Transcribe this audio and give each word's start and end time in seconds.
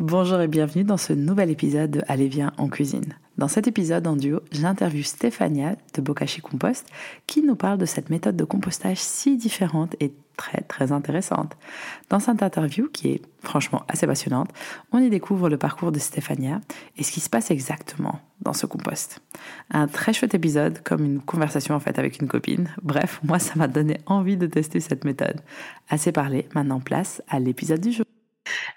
Bonjour 0.00 0.40
et 0.40 0.48
bienvenue 0.48 0.82
dans 0.82 0.96
ce 0.96 1.12
nouvel 1.12 1.50
épisode 1.50 1.90
de 1.90 2.00
Allez 2.08 2.28
viens 2.28 2.54
en 2.56 2.68
cuisine. 2.68 3.18
Dans 3.36 3.48
cet 3.48 3.68
épisode 3.68 4.06
en 4.06 4.16
duo, 4.16 4.40
j'interviewe 4.50 5.04
Stéphania 5.04 5.76
de 5.92 6.00
Bokashi 6.00 6.40
Compost 6.40 6.88
qui 7.26 7.42
nous 7.42 7.54
parle 7.54 7.76
de 7.76 7.84
cette 7.84 8.08
méthode 8.08 8.34
de 8.34 8.44
compostage 8.44 8.96
si 8.96 9.36
différente 9.36 9.96
et 10.00 10.14
très 10.38 10.62
très 10.62 10.92
intéressante. 10.92 11.54
Dans 12.08 12.18
cette 12.18 12.42
interview 12.42 12.88
qui 12.88 13.08
est 13.08 13.22
franchement 13.42 13.82
assez 13.88 14.06
passionnante, 14.06 14.48
on 14.90 15.00
y 15.00 15.10
découvre 15.10 15.50
le 15.50 15.58
parcours 15.58 15.92
de 15.92 15.98
Stéphania 15.98 16.62
et 16.96 17.02
ce 17.02 17.12
qui 17.12 17.20
se 17.20 17.28
passe 17.28 17.50
exactement 17.50 18.20
dans 18.40 18.54
ce 18.54 18.64
compost. 18.64 19.20
Un 19.70 19.86
très 19.86 20.14
chouette 20.14 20.32
épisode 20.32 20.82
comme 20.82 21.04
une 21.04 21.20
conversation 21.20 21.74
en 21.74 21.80
fait 21.80 21.98
avec 21.98 22.22
une 22.22 22.28
copine. 22.28 22.70
Bref, 22.82 23.20
moi 23.22 23.38
ça 23.38 23.52
m'a 23.56 23.68
donné 23.68 24.00
envie 24.06 24.38
de 24.38 24.46
tester 24.46 24.80
cette 24.80 25.04
méthode. 25.04 25.42
Assez 25.90 26.10
parlé, 26.10 26.48
maintenant 26.54 26.80
place 26.80 27.22
à 27.28 27.38
l'épisode 27.38 27.82
du 27.82 27.92
jour. 27.92 28.06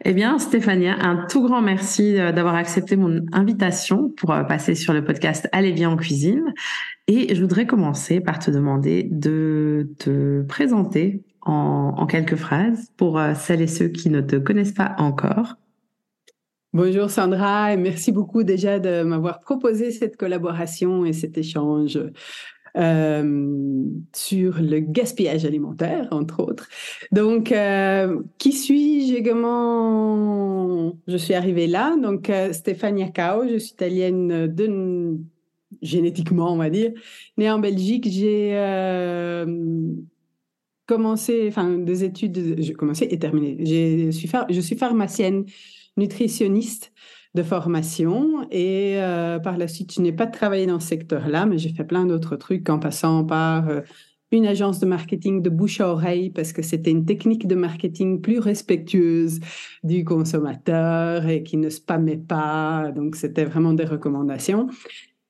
Eh 0.05 0.13
bien, 0.13 0.39
Stéphania, 0.39 0.95
un 0.99 1.25
tout 1.27 1.41
grand 1.43 1.61
merci 1.61 2.19
euh, 2.19 2.31
d'avoir 2.31 2.55
accepté 2.55 2.95
mon 2.95 3.25
invitation 3.31 4.09
pour 4.09 4.31
euh, 4.31 4.43
passer 4.43 4.75
sur 4.75 4.93
le 4.93 5.03
podcast 5.03 5.47
Allez 5.51 5.71
bien 5.71 5.89
en 5.89 5.97
cuisine. 5.97 6.53
Et 7.07 7.35
je 7.35 7.41
voudrais 7.41 7.65
commencer 7.65 8.19
par 8.19 8.39
te 8.39 8.51
demander 8.51 9.07
de 9.09 9.89
te 9.99 10.41
présenter 10.43 11.23
en, 11.41 12.05
quelques 12.05 12.35
phrases 12.35 12.91
pour 12.97 13.19
euh, 13.19 13.33
celles 13.35 13.61
et 13.61 13.67
ceux 13.67 13.87
qui 13.87 14.09
ne 14.09 14.21
te 14.21 14.35
connaissent 14.35 14.73
pas 14.73 14.95
encore. 14.97 15.55
Bonjour 16.73 17.11
Sandra 17.11 17.71
et 17.73 17.77
merci 17.77 18.11
beaucoup 18.11 18.41
déjà 18.41 18.79
de 18.79 19.03
m'avoir 19.03 19.41
proposé 19.41 19.91
cette 19.91 20.17
collaboration 20.17 21.05
et 21.05 21.13
cet 21.13 21.37
échange 21.37 21.99
euh, 22.75 23.85
sur 24.15 24.59
le 24.59 24.79
gaspillage 24.79 25.45
alimentaire, 25.45 26.07
entre 26.11 26.39
autres. 26.39 26.67
Donc, 27.11 27.51
euh, 27.51 28.21
qui 28.37 28.51
suis-je 28.51 29.15
et 29.15 29.23
comment 29.23 30.97
je 31.07 31.17
suis 31.17 31.33
arrivée 31.35 31.67
là? 31.67 31.95
Donc, 32.01 32.29
euh, 32.29 32.51
Stéphania 32.51 33.09
Cao, 33.09 33.47
je 33.47 33.57
suis 33.57 33.73
italienne 33.73 34.47
de 34.47 35.17
génétiquement, 35.81 36.51
on 36.53 36.57
va 36.57 36.69
dire, 36.69 36.91
née 37.37 37.51
en 37.51 37.59
Belgique. 37.59 38.07
J'ai 38.09 38.53
commencé, 40.85 41.45
enfin, 41.47 41.77
des 41.77 42.03
études, 42.03 42.55
j'ai 42.57 42.73
commencé 42.73 43.07
et 43.09 43.19
terminé. 43.19 43.57
Je 43.65 44.59
suis 44.61 44.75
pharmacienne 44.77 45.45
nutritionniste 45.97 46.91
de 47.35 47.43
formation. 47.43 48.47
Et 48.51 48.95
euh, 48.97 49.39
par 49.39 49.57
la 49.57 49.67
suite, 49.67 49.93
je 49.93 50.01
n'ai 50.01 50.11
pas 50.11 50.27
travaillé 50.27 50.65
dans 50.65 50.79
ce 50.79 50.87
secteur-là, 50.87 51.45
mais 51.45 51.57
j'ai 51.57 51.73
fait 51.73 51.83
plein 51.83 52.05
d'autres 52.05 52.35
trucs 52.35 52.69
en 52.69 52.79
passant 52.79 53.23
par 53.23 53.69
euh, 53.69 53.81
une 54.31 54.45
agence 54.45 54.79
de 54.79 54.85
marketing 54.85 55.41
de 55.41 55.49
bouche 55.49 55.81
à 55.81 55.89
oreille 55.89 56.29
parce 56.29 56.53
que 56.53 56.61
c'était 56.61 56.91
une 56.91 57.05
technique 57.05 57.47
de 57.47 57.55
marketing 57.55 58.21
plus 58.21 58.39
respectueuse 58.39 59.39
du 59.83 60.03
consommateur 60.03 61.27
et 61.27 61.43
qui 61.43 61.57
ne 61.57 61.69
spammait 61.69 62.17
pas. 62.17 62.91
Donc, 62.95 63.15
c'était 63.15 63.45
vraiment 63.45 63.73
des 63.73 63.85
recommandations. 63.85 64.67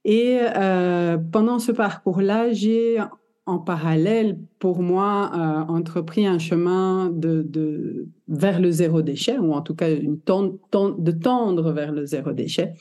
Et 0.06 0.40
euh, 0.42 1.18
pendant 1.18 1.60
ce 1.60 1.72
parcours-là, 1.72 2.52
j'ai 2.52 3.00
en 3.46 3.60
parallèle, 3.60 4.40
pour 4.60 4.82
moi, 4.82 5.32
euh, 5.34 5.72
entrepris 5.72 6.26
un 6.26 6.40
chemin 6.40 7.10
de, 7.10 8.08
vers 8.28 8.60
le 8.62 8.72
zéro 8.72 9.02
déchet, 9.02 9.38
ou 9.38 9.54
en 9.54 9.62
tout 9.62 9.76
cas 9.76 9.92
une 9.92 10.16
de 10.16 11.12
tendre 11.12 11.72
vers 11.72 11.92
le 11.92 12.06
zéro 12.06 12.32
déchet. 12.32 12.74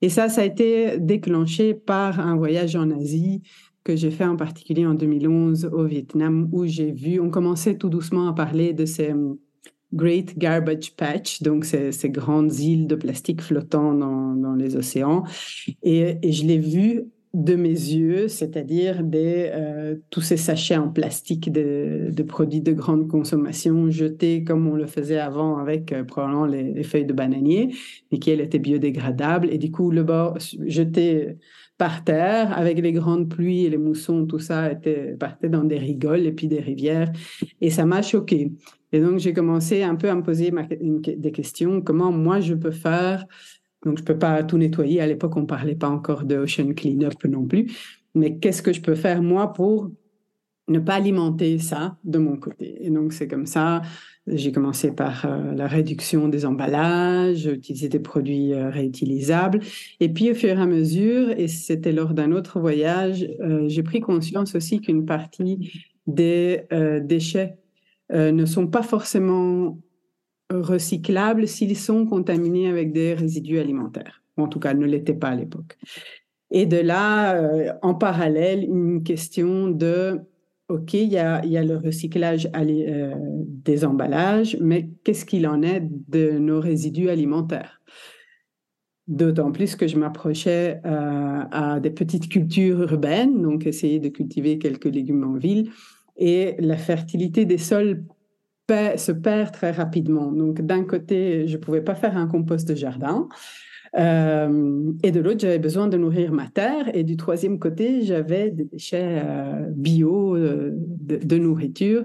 Et 0.00 0.08
ça, 0.08 0.28
ça 0.28 0.42
a 0.42 0.44
été 0.44 0.98
déclenché 0.98 1.74
par 1.74 2.20
un 2.20 2.36
voyage 2.36 2.76
en 2.76 2.90
Asie 2.90 3.42
que 3.82 3.96
j'ai 3.96 4.10
fait 4.10 4.24
en 4.24 4.36
particulier 4.36 4.86
en 4.86 4.94
2011 4.94 5.70
au 5.72 5.84
Vietnam, 5.84 6.48
où 6.52 6.66
j'ai 6.66 6.92
vu, 6.92 7.18
on 7.18 7.30
commençait 7.30 7.76
tout 7.76 7.88
doucement 7.88 8.28
à 8.28 8.32
parler 8.32 8.74
de 8.74 8.84
ces 8.84 9.12
hum, 9.12 9.38
Great 9.92 10.38
Garbage 10.38 10.94
Patch, 10.94 11.42
donc 11.42 11.64
ces, 11.64 11.90
grandes 12.10 12.54
îles 12.54 12.86
de 12.86 12.94
plastique 12.94 13.40
flottant 13.40 13.94
dans, 13.94 14.34
dans 14.34 14.54
les 14.54 14.76
océans. 14.76 15.24
Et 15.82 16.18
je 16.30 16.44
l'ai 16.44 16.58
vu 16.58 17.04
de 17.34 17.54
mes 17.54 17.68
yeux, 17.68 18.26
c'est-à-dire 18.28 19.02
des, 19.04 19.50
euh, 19.52 19.96
tous 20.10 20.22
ces 20.22 20.38
sachets 20.38 20.76
en 20.76 20.88
plastique 20.88 21.52
de, 21.52 22.10
produits 22.26 22.62
de 22.62 22.72
grande 22.72 23.08
consommation 23.08 23.90
jetés 23.90 24.44
comme 24.44 24.66
on 24.66 24.74
le 24.74 24.86
faisait 24.86 25.18
avant 25.18 25.58
avec 25.58 25.92
euh, 25.92 26.04
probablement 26.04 26.46
les, 26.46 26.82
feuilles 26.82 27.04
de 27.04 27.12
bananier, 27.12 27.74
mais 28.10 28.18
qui 28.18 28.30
elles 28.30 28.40
étaient 28.40 28.58
biodégradables 28.58 29.48
et 29.52 29.58
du 29.58 29.70
coup 29.70 29.90
le 29.90 30.04
bord 30.04 30.38
jeté 30.66 31.36
par 31.76 32.02
terre 32.02 32.56
avec 32.56 32.80
les 32.80 32.92
grandes 32.92 33.28
pluies 33.28 33.66
et 33.66 33.70
les 33.70 33.78
moussons, 33.78 34.26
tout 34.26 34.40
ça 34.40 34.72
était 34.72 35.14
partait 35.18 35.48
dans 35.48 35.64
des 35.64 35.78
rigoles 35.78 36.26
et 36.26 36.32
puis 36.32 36.48
des 36.48 36.60
rivières 36.60 37.12
et 37.60 37.70
ça 37.70 37.84
m'a 37.84 38.02
choqué. 38.02 38.52
Et 38.92 39.00
donc 39.00 39.18
j'ai 39.18 39.34
commencé 39.34 39.82
un 39.82 39.96
peu 39.96 40.08
à 40.08 40.14
me 40.14 40.22
poser 40.22 40.50
des 40.50 41.32
questions 41.32 41.82
comment 41.82 42.10
moi 42.10 42.40
je 42.40 42.54
peux 42.54 42.70
faire 42.70 43.26
donc, 43.84 43.98
je 43.98 44.04
peux 44.04 44.18
pas 44.18 44.42
tout 44.42 44.58
nettoyer. 44.58 45.00
À 45.00 45.06
l'époque, 45.06 45.36
on 45.36 45.46
parlait 45.46 45.76
pas 45.76 45.88
encore 45.88 46.24
de 46.24 46.36
ocean 46.36 46.74
cleanup 46.74 47.24
non 47.24 47.46
plus. 47.46 47.70
Mais 48.14 48.38
qu'est-ce 48.38 48.62
que 48.62 48.72
je 48.72 48.80
peux 48.80 48.94
faire, 48.94 49.22
moi, 49.22 49.52
pour 49.52 49.90
ne 50.66 50.80
pas 50.80 50.94
alimenter 50.94 51.58
ça 51.58 51.96
de 52.04 52.18
mon 52.18 52.36
côté? 52.36 52.84
Et 52.84 52.90
donc, 52.90 53.12
c'est 53.12 53.28
comme 53.28 53.46
ça, 53.46 53.82
j'ai 54.26 54.50
commencé 54.50 54.90
par 54.90 55.24
euh, 55.24 55.54
la 55.54 55.68
réduction 55.68 56.28
des 56.28 56.44
emballages, 56.44 57.46
utiliser 57.46 57.88
des 57.88 58.00
produits 58.00 58.52
euh, 58.52 58.68
réutilisables. 58.68 59.60
Et 60.00 60.08
puis, 60.08 60.30
au 60.32 60.34
fur 60.34 60.50
et 60.50 60.60
à 60.60 60.66
mesure, 60.66 61.30
et 61.30 61.46
c'était 61.46 61.92
lors 61.92 62.14
d'un 62.14 62.32
autre 62.32 62.58
voyage, 62.58 63.28
euh, 63.40 63.68
j'ai 63.68 63.84
pris 63.84 64.00
conscience 64.00 64.56
aussi 64.56 64.80
qu'une 64.80 65.06
partie 65.06 65.72
des 66.06 66.62
déchets 67.02 67.58
ne 68.10 68.46
sont 68.46 68.66
pas 68.66 68.82
forcément 68.82 69.78
recyclables 70.50 71.46
s'ils 71.46 71.76
sont 71.76 72.06
contaminés 72.06 72.68
avec 72.68 72.92
des 72.92 73.14
résidus 73.14 73.58
alimentaires. 73.58 74.22
En 74.36 74.48
tout 74.48 74.60
cas, 74.60 74.74
ne 74.74 74.86
l'étaient 74.86 75.14
pas 75.14 75.28
à 75.28 75.34
l'époque. 75.34 75.76
Et 76.50 76.66
de 76.66 76.78
là, 76.78 77.34
euh, 77.36 77.72
en 77.82 77.94
parallèle, 77.94 78.64
une 78.64 79.02
question 79.02 79.68
de, 79.68 80.20
OK, 80.68 80.94
il 80.94 81.08
y 81.08 81.18
a, 81.18 81.44
y 81.44 81.56
a, 81.56 81.64
le 81.64 81.76
recyclage 81.76 82.48
euh, 82.54 83.14
des 83.18 83.84
emballages, 83.84 84.56
mais 84.60 84.88
qu'est-ce 85.04 85.24
qu'il 85.24 85.46
en 85.46 85.62
est 85.62 85.82
de 86.08 86.38
nos 86.38 86.60
résidus 86.60 87.10
alimentaires? 87.10 87.82
D'autant 89.06 89.52
plus 89.52 89.76
que 89.76 89.86
je 89.86 89.98
m'approchais 89.98 90.80
euh, 90.84 91.42
à 91.50 91.80
des 91.80 91.90
petites 91.90 92.28
cultures 92.28 92.82
urbaines, 92.82 93.42
donc 93.42 93.66
essayer 93.66 94.00
de 94.00 94.08
cultiver 94.08 94.58
quelques 94.58 94.86
légumes 94.86 95.24
en 95.24 95.34
ville. 95.34 95.70
Et 96.16 96.56
la 96.58 96.76
fertilité 96.76 97.44
des 97.44 97.58
sols 97.58 98.04
se 98.68 99.12
perd 99.12 99.52
très 99.52 99.70
rapidement. 99.70 100.30
Donc, 100.30 100.60
d'un 100.60 100.84
côté, 100.84 101.46
je 101.46 101.56
ne 101.56 101.60
pouvais 101.60 101.80
pas 101.80 101.94
faire 101.94 102.16
un 102.16 102.26
compost 102.26 102.68
de 102.68 102.74
jardin. 102.74 103.28
Euh, 103.96 104.92
et 105.02 105.10
de 105.10 105.20
l'autre, 105.20 105.40
j'avais 105.40 105.58
besoin 105.58 105.88
de 105.88 105.96
nourrir 105.96 106.32
ma 106.32 106.48
terre. 106.48 106.94
Et 106.94 107.04
du 107.04 107.16
troisième 107.16 107.58
côté, 107.58 108.02
j'avais 108.02 108.50
des 108.50 108.64
déchets 108.64 109.22
euh, 109.24 109.66
bio 109.70 110.36
euh, 110.36 110.70
de, 110.74 111.38
nourriture. 111.38 112.04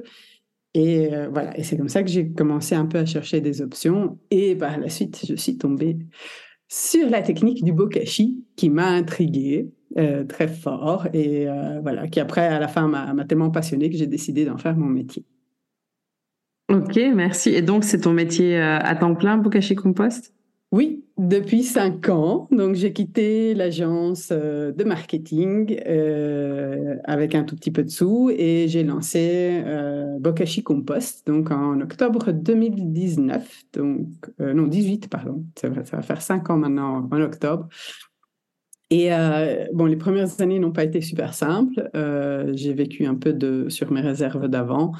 Et 0.75 1.10
voilà, 1.31 1.56
et 1.56 1.62
c'est 1.62 1.77
comme 1.77 1.89
ça 1.89 2.01
que 2.01 2.10
j'ai 2.10 2.31
commencé 2.31 2.74
un 2.74 2.88
peu 2.88 2.98
à 2.98 3.06
chercher 3.06 3.42
des 3.42 3.62
options. 3.62 4.18
Et 4.31 4.56
par 4.56 4.80
la 4.80 4.89
suite, 4.89 5.24
je 5.27 5.36
suis 5.36 5.57
tombée 5.57 6.00
sur 6.68 7.10
la 7.12 7.21
technique 7.21 7.63
du 7.63 7.74
bokashi 7.74 8.44
qui 8.56 8.71
m'a 8.71 8.88
intriguée 8.88 9.69
très 10.27 10.48
fort. 10.48 11.07
Et 11.13 11.45
voilà, 11.83 12.07
qui 12.07 12.19
après, 12.19 12.48
à 12.48 12.60
la 12.60 12.68
fin, 12.68 12.88
m'a 12.88 13.25
tellement 13.25 13.51
passionnée 13.51 13.92
que 13.92 13.98
j'ai 13.98 14.07
décidé 14.07 14.45
d'en 14.45 14.57
faire 14.57 14.75
mon 14.75 14.88
métier. 14.88 15.24
Ok, 16.69 17.00
merci. 17.13 17.50
Et 17.50 17.62
donc, 17.62 17.83
c'est 17.83 18.01
ton 18.01 18.13
métier 18.13 18.57
euh, 18.57 18.80
à 18.80 18.95
temps 18.95 19.15
plein, 19.15 19.38
Bokashi 19.38 19.75
Compost? 19.75 20.33
Oui, 20.74 21.06
depuis 21.19 21.62
cinq 21.62 22.10
ans. 22.10 22.48
Donc, 22.50 22.74
j'ai 22.74 22.94
quitté 22.94 23.54
l'agence 23.54 24.30
euh, 24.31 24.71
de 24.71 24.83
marketing 24.83 25.80
euh, 25.86 26.95
avec 27.04 27.36
un 27.36 27.44
tout 27.44 27.56
petit 27.56 27.69
peu 27.69 27.83
de 27.83 27.89
sous 27.89 28.31
et 28.36 28.68
j'ai 28.68 28.83
lancé 28.83 29.62
euh, 29.68 30.18
Bokashi 30.19 30.63
Compost 30.63 31.27
donc 31.27 31.51
en 31.51 31.80
octobre 31.80 32.31
2019. 32.31 33.65
Donc, 33.74 34.07
non, 34.39 34.65
18, 34.65 35.10
pardon. 35.10 35.45
Va, 35.62 35.86
ça 35.86 35.98
va 35.98 36.01
faire 36.01 36.24
cinq 36.24 36.50
ans 36.50 36.57
maintenant 36.57 37.07
en 37.12 37.21
octobre. 37.21 37.68
Et 38.90 39.10
bon, 39.74 39.86
les 39.86 39.96
premières 39.96 40.40
années 40.42 40.60
n'ont 40.60 40.72
pas 40.72 40.84
été 40.84 41.02
super 41.02 41.34
simples. 41.34 41.90
j'ai 42.54 42.74
vécu 42.74 43.06
un 43.06 43.16
peu 43.16 43.70
sur 43.70 43.92
mes 43.92 44.02
réserves 44.02 44.48
d'avant. 44.48 44.94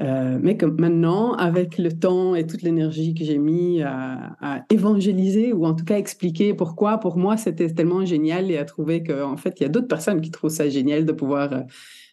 Euh, 0.00 0.38
mais 0.42 0.58
maintenant, 0.78 1.34
avec 1.34 1.78
le 1.78 1.92
temps 1.92 2.34
et 2.34 2.46
toute 2.46 2.62
l'énergie 2.62 3.14
que 3.14 3.24
j'ai 3.24 3.38
mis 3.38 3.80
à, 3.82 4.64
évangéliser 4.70 5.52
ou 5.52 5.66
en 5.66 5.74
tout 5.74 5.84
cas 5.84 5.98
expliquer 5.98 6.54
pourquoi, 6.54 6.98
pour 6.98 7.16
moi, 7.16 7.36
c'était 7.36 7.72
tellement 7.72 8.04
génial 8.04 8.50
et 8.50 8.58
à 8.58 8.64
trouver 8.64 9.02
qu'en 9.04 9.36
fait, 9.36 9.60
il 9.60 9.62
y 9.62 9.66
a 9.66 9.68
d'autres 9.68 9.88
personnes 9.88 10.20
qui 10.20 10.30
trouvent 10.30 10.50
ça 10.50 10.68
génial 10.68 11.04
de 11.04 11.12
pouvoir 11.12 11.52
euh, 11.52 11.60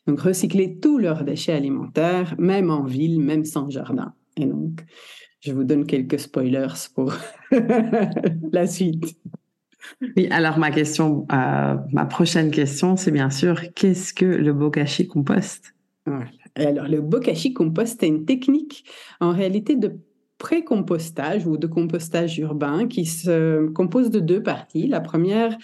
donc 0.07 0.19
recycler 0.19 0.77
tous 0.79 0.97
leurs 0.99 1.23
déchets 1.23 1.53
alimentaires, 1.53 2.35
même 2.37 2.69
en 2.69 2.83
ville, 2.83 3.19
même 3.19 3.45
sans 3.45 3.69
jardin. 3.69 4.13
Et 4.37 4.45
donc, 4.45 4.83
je 5.39 5.51
vous 5.51 5.63
donne 5.63 5.85
quelques 5.85 6.19
spoilers 6.19 6.89
pour 6.93 7.13
la 8.51 8.67
suite. 8.67 9.15
Oui, 10.15 10.27
alors 10.31 10.57
ma 10.57 10.71
question, 10.71 11.25
euh, 11.31 11.75
ma 11.91 12.05
prochaine 12.05 12.51
question, 12.51 12.97
c'est 12.97 13.11
bien 13.11 13.29
sûr, 13.29 13.61
qu'est-ce 13.75 14.13
que 14.13 14.25
le 14.25 14.53
bokashi 14.53 15.07
compost? 15.07 15.73
Alors, 16.55 16.87
le 16.87 17.01
bokashi 17.01 17.53
compost, 17.53 17.97
c'est 17.99 18.07
une 18.07 18.25
technique 18.25 18.85
en 19.19 19.31
réalité 19.31 19.75
de 19.75 19.99
pré-compostage 20.37 21.45
ou 21.45 21.57
de 21.57 21.67
compostage 21.67 22.39
urbain 22.39 22.87
qui 22.87 23.05
se 23.05 23.67
compose 23.69 24.09
de 24.09 24.19
deux 24.19 24.41
parties. 24.41 24.87
La 24.87 24.99
première 24.99 25.55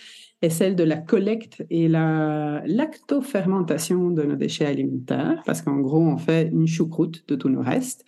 est 0.43 0.51
celle 0.51 0.75
de 0.75 0.83
la 0.83 0.97
collecte 0.97 1.65
et 1.71 1.87
la 1.87 2.61
lactofermentation 2.67 4.11
de 4.11 4.21
nos 4.21 4.35
déchets 4.35 4.67
alimentaires, 4.67 5.41
parce 5.47 5.63
qu'en 5.63 5.77
gros, 5.77 6.01
on 6.01 6.17
fait 6.17 6.49
une 6.53 6.67
choucroute 6.67 7.27
de 7.27 7.35
tous 7.35 7.49
nos 7.49 7.61
restes, 7.61 8.05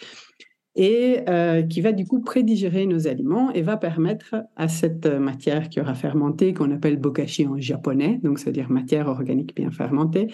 et 0.79 1.19
euh, 1.27 1.61
qui 1.61 1.81
va 1.81 1.91
du 1.91 2.05
coup 2.05 2.21
prédigérer 2.21 2.85
nos 2.85 3.05
aliments 3.05 3.51
et 3.51 3.61
va 3.61 3.75
permettre 3.75 4.35
à 4.55 4.69
cette 4.69 5.05
matière 5.07 5.67
qui 5.67 5.81
aura 5.81 5.93
fermenté, 5.93 6.53
qu'on 6.53 6.71
appelle 6.71 6.95
bokashi 6.95 7.45
en 7.45 7.59
japonais, 7.59 8.21
donc 8.23 8.39
c'est-à-dire 8.39 8.71
matière 8.71 9.09
organique 9.09 9.53
bien 9.53 9.71
fermentée, 9.71 10.29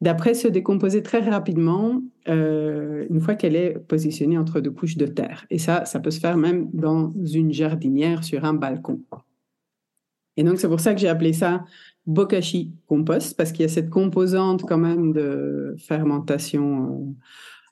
d'après 0.00 0.34
se 0.34 0.48
décomposer 0.48 1.04
très 1.04 1.20
rapidement 1.20 2.02
euh, 2.28 3.06
une 3.08 3.20
fois 3.20 3.36
qu'elle 3.36 3.54
est 3.54 3.78
positionnée 3.78 4.36
entre 4.36 4.60
deux 4.60 4.72
couches 4.72 4.96
de 4.96 5.06
terre. 5.06 5.46
Et 5.48 5.58
ça, 5.58 5.84
ça 5.84 6.00
peut 6.00 6.10
se 6.10 6.18
faire 6.18 6.36
même 6.36 6.68
dans 6.72 7.12
une 7.32 7.52
jardinière 7.52 8.24
sur 8.24 8.44
un 8.44 8.54
balcon. 8.54 9.00
Et 10.36 10.42
donc, 10.42 10.58
c'est 10.58 10.68
pour 10.68 10.80
ça 10.80 10.92
que 10.92 11.00
j'ai 11.00 11.08
appelé 11.08 11.32
ça 11.32 11.64
bokashi 12.06 12.72
compost, 12.88 13.36
parce 13.36 13.52
qu'il 13.52 13.62
y 13.62 13.64
a 13.64 13.68
cette 13.68 13.90
composante 13.90 14.62
quand 14.62 14.78
même 14.78 15.12
de 15.12 15.76
fermentation 15.78 16.84
euh, 16.84 17.14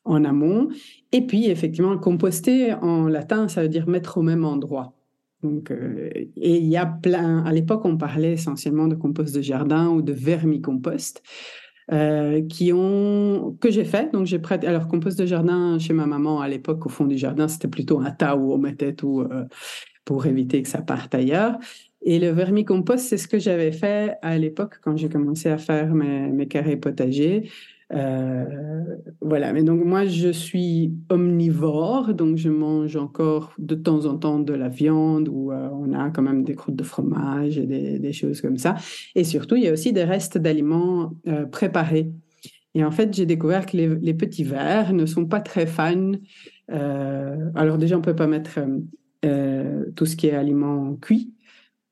en 0.06 0.24
amont. 0.24 0.68
Et 1.12 1.26
puis, 1.26 1.46
effectivement, 1.46 1.96
composter 1.98 2.74
en 2.74 3.08
latin, 3.08 3.48
ça 3.48 3.62
veut 3.62 3.68
dire 3.68 3.88
mettre 3.88 4.18
au 4.18 4.22
même 4.22 4.44
endroit. 4.44 4.94
Donc, 5.42 5.70
euh, 5.70 6.10
et 6.14 6.56
il 6.56 6.66
y 6.66 6.76
a 6.76 6.86
plein, 6.86 7.44
à 7.44 7.52
l'époque, 7.52 7.84
on 7.84 7.96
parlait 7.96 8.32
essentiellement 8.32 8.88
de 8.88 8.94
compost 8.94 9.34
de 9.34 9.42
jardin 9.42 9.88
ou 9.88 10.02
de 10.02 10.12
vermicompost. 10.12 11.22
Euh, 11.92 12.42
qui 12.48 12.72
ont 12.72 13.56
que 13.60 13.70
j'ai 13.70 13.84
fait. 13.84 14.12
Donc 14.12 14.26
j'ai 14.26 14.40
prêté 14.40 14.66
alors 14.66 14.88
compost 14.88 15.16
de 15.16 15.24
jardin 15.24 15.78
chez 15.78 15.92
ma 15.92 16.04
maman 16.04 16.40
à 16.40 16.48
l'époque 16.48 16.84
au 16.84 16.88
fond 16.88 17.04
du 17.04 17.16
jardin, 17.16 17.46
c'était 17.46 17.68
plutôt 17.68 18.00
un 18.00 18.10
tas 18.10 18.34
où 18.34 18.52
on 18.52 18.58
mettait 18.58 18.92
tout 18.92 19.20
euh, 19.20 19.44
pour 20.04 20.26
éviter 20.26 20.60
que 20.62 20.68
ça 20.68 20.82
parte 20.82 21.14
ailleurs. 21.14 21.56
Et 22.02 22.18
le 22.18 22.30
vermicompost, 22.30 23.06
c'est 23.06 23.18
ce 23.18 23.28
que 23.28 23.38
j'avais 23.38 23.70
fait 23.70 24.16
à 24.22 24.36
l'époque 24.36 24.80
quand 24.82 24.96
j'ai 24.96 25.08
commencé 25.08 25.48
à 25.48 25.58
faire 25.58 25.94
mes, 25.94 26.28
mes 26.28 26.48
carrés 26.48 26.76
potagers. 26.76 27.48
Euh, 27.92 28.44
voilà, 29.20 29.52
mais 29.52 29.62
donc 29.62 29.84
moi 29.84 30.06
je 30.06 30.28
suis 30.28 30.92
omnivore, 31.08 32.14
donc 32.14 32.36
je 32.36 32.48
mange 32.48 32.96
encore 32.96 33.52
de 33.58 33.76
temps 33.76 34.06
en 34.06 34.16
temps 34.16 34.40
de 34.40 34.52
la 34.52 34.68
viande 34.68 35.28
ou 35.28 35.52
euh, 35.52 35.68
on 35.72 35.92
a 35.92 36.10
quand 36.10 36.22
même 36.22 36.42
des 36.42 36.56
croûtes 36.56 36.74
de 36.74 36.82
fromage 36.82 37.58
et 37.58 37.66
des, 37.66 38.12
choses 38.12 38.40
comme 38.40 38.56
ça. 38.56 38.74
Et 39.14 39.24
surtout, 39.24 39.56
il 39.56 39.64
y 39.64 39.68
a 39.68 39.72
aussi 39.72 39.92
des 39.92 40.04
restes 40.04 40.38
d'aliments 40.38 41.12
euh, 41.28 41.44
préparés. 41.46 42.10
Et 42.74 42.84
en 42.84 42.90
fait, 42.90 43.14
j'ai 43.14 43.24
découvert 43.24 43.66
que 43.66 43.76
les, 43.76 44.14
petits 44.14 44.44
verres 44.44 44.92
ne 44.92 45.06
sont 45.06 45.24
pas 45.24 45.40
très 45.40 45.66
fans. 45.66 46.12
alors 46.68 47.78
déjà, 47.78 47.96
on 47.96 48.02
peut 48.02 48.14
pas 48.14 48.26
mettre 48.26 48.58
tout 49.94 50.04
ce 50.04 50.14
qui 50.14 50.26
est 50.26 50.34
aliments 50.34 50.94
cuits 50.96 51.32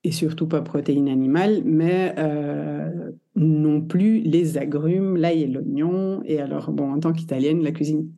et 0.05 0.11
surtout 0.11 0.45
pas 0.45 0.61
protéines 0.61 1.09
animales, 1.09 1.63
mais 1.65 2.13
euh, 2.19 3.09
non 3.35 3.81
plus 3.81 4.19
les 4.19 4.59
agrumes, 4.59 5.17
l'ail 5.17 5.41
et 5.41 5.47
l'oignon. 5.47 6.21
Et 6.25 6.39
alors, 6.39 6.71
bon, 6.71 6.93
en 6.93 6.99
tant 6.99 7.11
qu'italienne, 7.11 7.63
la 7.63 7.71
cuisine, 7.71 8.11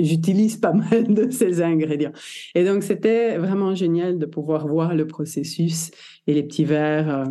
j'utilise 0.00 0.56
pas 0.56 0.72
mal 0.72 1.14
de 1.14 1.30
ces 1.30 1.62
ingrédients. 1.62 2.10
Et 2.56 2.64
donc, 2.64 2.82
c'était 2.82 3.38
vraiment 3.38 3.76
génial 3.76 4.18
de 4.18 4.26
pouvoir 4.26 4.66
voir 4.66 4.96
le 4.96 5.06
processus 5.06 5.92
et 6.26 6.34
les 6.34 6.42
petits 6.42 6.64
verres 6.64 7.20
euh, 7.20 7.26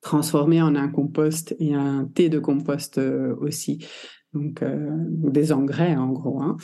transformés 0.00 0.62
en 0.62 0.76
un 0.76 0.88
compost 0.88 1.56
et 1.58 1.74
un 1.74 2.08
thé 2.14 2.28
de 2.28 2.38
compost 2.38 2.98
euh, 2.98 3.34
aussi. 3.40 3.84
Donc, 4.34 4.64
des 4.64 5.52
engrais 5.52 5.94
en 5.94 6.10
gros. 6.10 6.42
Hein. 6.42 6.56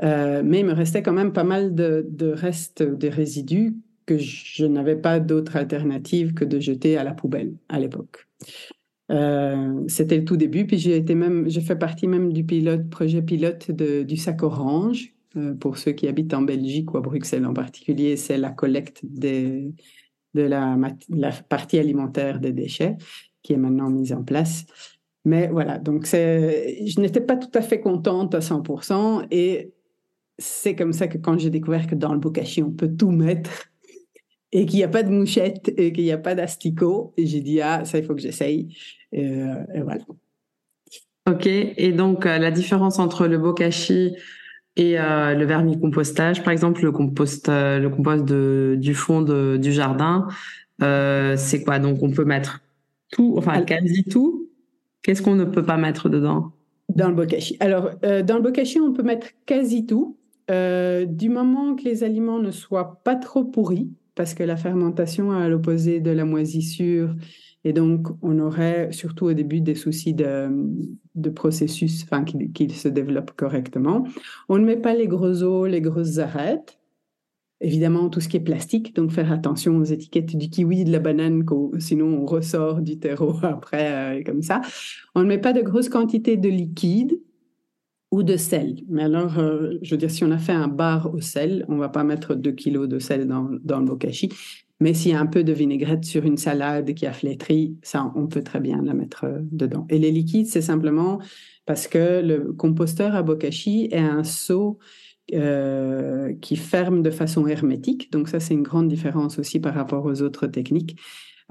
mais 0.00 0.60
il 0.60 0.64
me 0.64 0.72
restait 0.72 1.02
quand 1.02 1.12
même 1.12 1.34
pas 1.34 1.44
mal 1.44 1.74
de, 1.74 2.06
de 2.08 2.28
restes, 2.28 2.82
des 2.82 3.10
résidus 3.10 3.76
que 4.08 4.16
je 4.16 4.64
n'avais 4.64 4.96
pas 4.96 5.20
d'autre 5.20 5.56
alternative 5.56 6.32
que 6.32 6.46
de 6.46 6.58
jeter 6.58 6.96
à 6.96 7.04
la 7.04 7.12
poubelle 7.12 7.52
à 7.68 7.78
l'époque. 7.78 8.26
Euh, 9.10 9.84
c'était 9.86 10.16
le 10.16 10.24
tout 10.24 10.38
début, 10.38 10.66
puis 10.66 10.78
j'ai 10.78 10.96
été 10.96 11.14
même, 11.14 11.46
j'ai 11.48 11.60
fait 11.60 11.76
partie 11.76 12.06
même 12.06 12.32
du 12.32 12.42
pilote, 12.42 12.88
projet 12.88 13.20
pilote 13.20 13.70
de, 13.70 14.02
du 14.02 14.16
sac 14.16 14.42
orange. 14.42 15.14
Euh, 15.36 15.54
pour 15.54 15.76
ceux 15.76 15.92
qui 15.92 16.08
habitent 16.08 16.32
en 16.32 16.40
Belgique 16.40 16.94
ou 16.94 16.96
à 16.96 17.02
Bruxelles 17.02 17.44
en 17.44 17.52
particulier, 17.52 18.16
c'est 18.16 18.38
la 18.38 18.50
collecte 18.50 19.00
des, 19.04 19.74
de 20.32 20.42
la, 20.42 20.78
la, 21.10 21.32
partie 21.32 21.78
alimentaire 21.78 22.40
des 22.40 22.52
déchets 22.52 22.96
qui 23.42 23.52
est 23.52 23.58
maintenant 23.58 23.90
mise 23.90 24.14
en 24.14 24.22
place. 24.22 24.64
Mais 25.26 25.48
voilà, 25.48 25.78
donc 25.78 26.06
je 26.06 27.00
n'étais 27.00 27.20
pas 27.20 27.36
tout 27.36 27.50
à 27.52 27.60
fait 27.60 27.80
contente 27.80 28.34
à 28.34 28.38
100% 28.38 29.26
et 29.30 29.74
c'est 30.38 30.74
comme 30.74 30.92
ça 30.92 31.08
que 31.08 31.18
quand 31.18 31.36
j'ai 31.38 31.50
découvert 31.50 31.86
que 31.86 31.94
dans 31.94 32.12
le 32.12 32.18
bokashi, 32.18 32.62
on 32.62 32.70
peut 32.70 32.88
tout 32.88 33.10
mettre, 33.10 33.67
et 34.52 34.66
qu'il 34.66 34.78
n'y 34.78 34.84
a 34.84 34.88
pas 34.88 35.02
de 35.02 35.10
mouchette 35.10 35.72
et 35.76 35.92
qu'il 35.92 36.04
n'y 36.04 36.12
a 36.12 36.18
pas 36.18 36.34
d'asticot. 36.34 37.12
Et 37.16 37.26
j'ai 37.26 37.40
dit, 37.40 37.60
ah, 37.60 37.84
ça, 37.84 37.98
il 37.98 38.04
faut 38.04 38.14
que 38.14 38.20
j'essaye. 38.20 38.76
Et, 39.12 39.26
euh, 39.26 39.82
voilà. 39.82 40.02
Ok. 41.28 41.46
Et 41.46 41.92
donc, 41.92 42.24
euh, 42.24 42.38
la 42.38 42.50
différence 42.50 42.98
entre 42.98 43.26
le 43.26 43.38
bokashi 43.38 44.16
et 44.76 44.98
euh, 44.98 45.34
le 45.34 45.44
vermicompostage, 45.44 46.42
par 46.42 46.52
exemple, 46.52 46.82
le 46.82 46.92
compost, 46.92 47.48
le 47.48 47.88
compost 47.88 48.24
de, 48.24 48.76
du 48.78 48.94
fond 48.94 49.22
de, 49.22 49.58
du 49.60 49.72
jardin, 49.72 50.28
c'est 50.80 51.62
quoi? 51.64 51.78
Donc, 51.78 52.02
on 52.02 52.10
peut 52.10 52.24
mettre 52.24 52.62
tout, 53.10 53.34
enfin, 53.36 53.62
quasi 53.62 54.04
tout. 54.04 54.48
Qu'est-ce 55.02 55.22
qu'on 55.22 55.34
ne 55.34 55.44
peut 55.44 55.64
pas 55.64 55.76
mettre 55.76 56.08
dedans? 56.08 56.52
Dans 56.94 57.08
le 57.08 57.14
bokashi. 57.14 57.56
Alors, 57.60 57.90
dans 58.00 58.36
le 58.36 58.42
bokashi, 58.42 58.80
on 58.80 58.92
peut 58.92 59.02
mettre 59.02 59.26
quasi 59.46 59.84
tout. 59.84 60.16
du 60.48 61.28
moment 61.28 61.74
que 61.74 61.82
les 61.82 62.04
aliments 62.04 62.38
ne 62.38 62.52
soient 62.52 63.00
pas 63.02 63.16
trop 63.16 63.44
pourris, 63.44 63.90
parce 64.18 64.34
que 64.34 64.42
la 64.42 64.56
fermentation 64.56 65.32
est 65.32 65.44
à 65.44 65.48
l'opposé 65.48 66.00
de 66.00 66.10
la 66.10 66.24
moisissure. 66.24 67.14
Et 67.62 67.72
donc, 67.72 68.08
on 68.20 68.40
aurait 68.40 68.90
surtout 68.90 69.26
au 69.26 69.32
début 69.32 69.60
des 69.60 69.76
soucis 69.76 70.12
de, 70.12 71.30
processus, 71.36 72.02
enfin, 72.02 72.24
qu'il 72.24 72.74
se 72.74 72.88
développe 72.88 73.30
correctement. 73.36 74.04
On 74.48 74.58
ne 74.58 74.64
met 74.64 74.76
pas 74.76 74.94
les 74.94 75.06
gros 75.06 75.44
os, 75.44 75.70
les 75.70 75.80
grosses 75.80 76.18
arêtes. 76.18 76.80
Évidemment, 77.60 78.08
tout 78.08 78.20
ce 78.20 78.28
qui 78.28 78.38
est 78.38 78.40
plastique, 78.40 78.94
donc 78.96 79.12
faire 79.12 79.30
attention 79.30 79.76
aux 79.76 79.84
étiquettes 79.84 80.36
du 80.36 80.50
kiwi, 80.50 80.82
de 80.82 80.90
la 80.90 80.98
banane, 80.98 81.44
sinon 81.78 82.06
on 82.22 82.26
ressort 82.26 82.82
du 82.82 82.98
terreau 82.98 83.36
après, 83.44 84.18
euh, 84.18 84.22
comme 84.24 84.42
ça. 84.42 84.62
On 85.14 85.22
ne 85.22 85.26
met 85.26 85.38
pas 85.38 85.52
de 85.52 85.60
grosses 85.60 85.88
quantités 85.88 86.36
de 86.36 86.48
liquide 86.48 87.20
ou 88.10 88.22
de 88.22 88.36
sel. 88.36 88.76
Mais 88.88 89.02
alors, 89.02 89.38
euh, 89.38 89.74
je 89.82 89.90
veux 89.90 89.98
dire, 89.98 90.10
si 90.10 90.24
on 90.24 90.30
a 90.30 90.38
fait 90.38 90.52
un 90.52 90.68
bar 90.68 91.12
au 91.12 91.20
sel, 91.20 91.64
on 91.68 91.76
va 91.76 91.88
pas 91.88 92.04
mettre 92.04 92.34
2 92.34 92.52
kilos 92.52 92.88
de 92.88 92.98
sel 92.98 93.26
dans, 93.26 93.50
dans 93.62 93.80
le 93.80 93.84
bokashi. 93.84 94.30
Mais 94.80 94.94
s'il 94.94 95.10
y 95.10 95.14
a 95.14 95.20
un 95.20 95.26
peu 95.26 95.42
de 95.42 95.52
vinaigrette 95.52 96.04
sur 96.04 96.24
une 96.24 96.36
salade 96.36 96.94
qui 96.94 97.04
a 97.06 97.12
flétri, 97.12 97.76
ça, 97.82 98.12
on 98.14 98.28
peut 98.28 98.42
très 98.42 98.60
bien 98.60 98.80
la 98.82 98.94
mettre 98.94 99.24
euh, 99.24 99.38
dedans. 99.50 99.86
Et 99.90 99.98
les 99.98 100.10
liquides, 100.10 100.46
c'est 100.46 100.62
simplement 100.62 101.20
parce 101.66 101.88
que 101.88 102.22
le 102.22 102.52
composteur 102.52 103.14
à 103.14 103.22
bokashi 103.22 103.88
est 103.90 103.98
un 103.98 104.24
seau 104.24 104.78
euh, 105.34 106.32
qui 106.40 106.56
ferme 106.56 107.02
de 107.02 107.10
façon 107.10 107.46
hermétique. 107.46 108.10
Donc 108.12 108.28
ça, 108.28 108.40
c'est 108.40 108.54
une 108.54 108.62
grande 108.62 108.88
différence 108.88 109.38
aussi 109.38 109.60
par 109.60 109.74
rapport 109.74 110.04
aux 110.06 110.22
autres 110.22 110.46
techniques. 110.46 110.96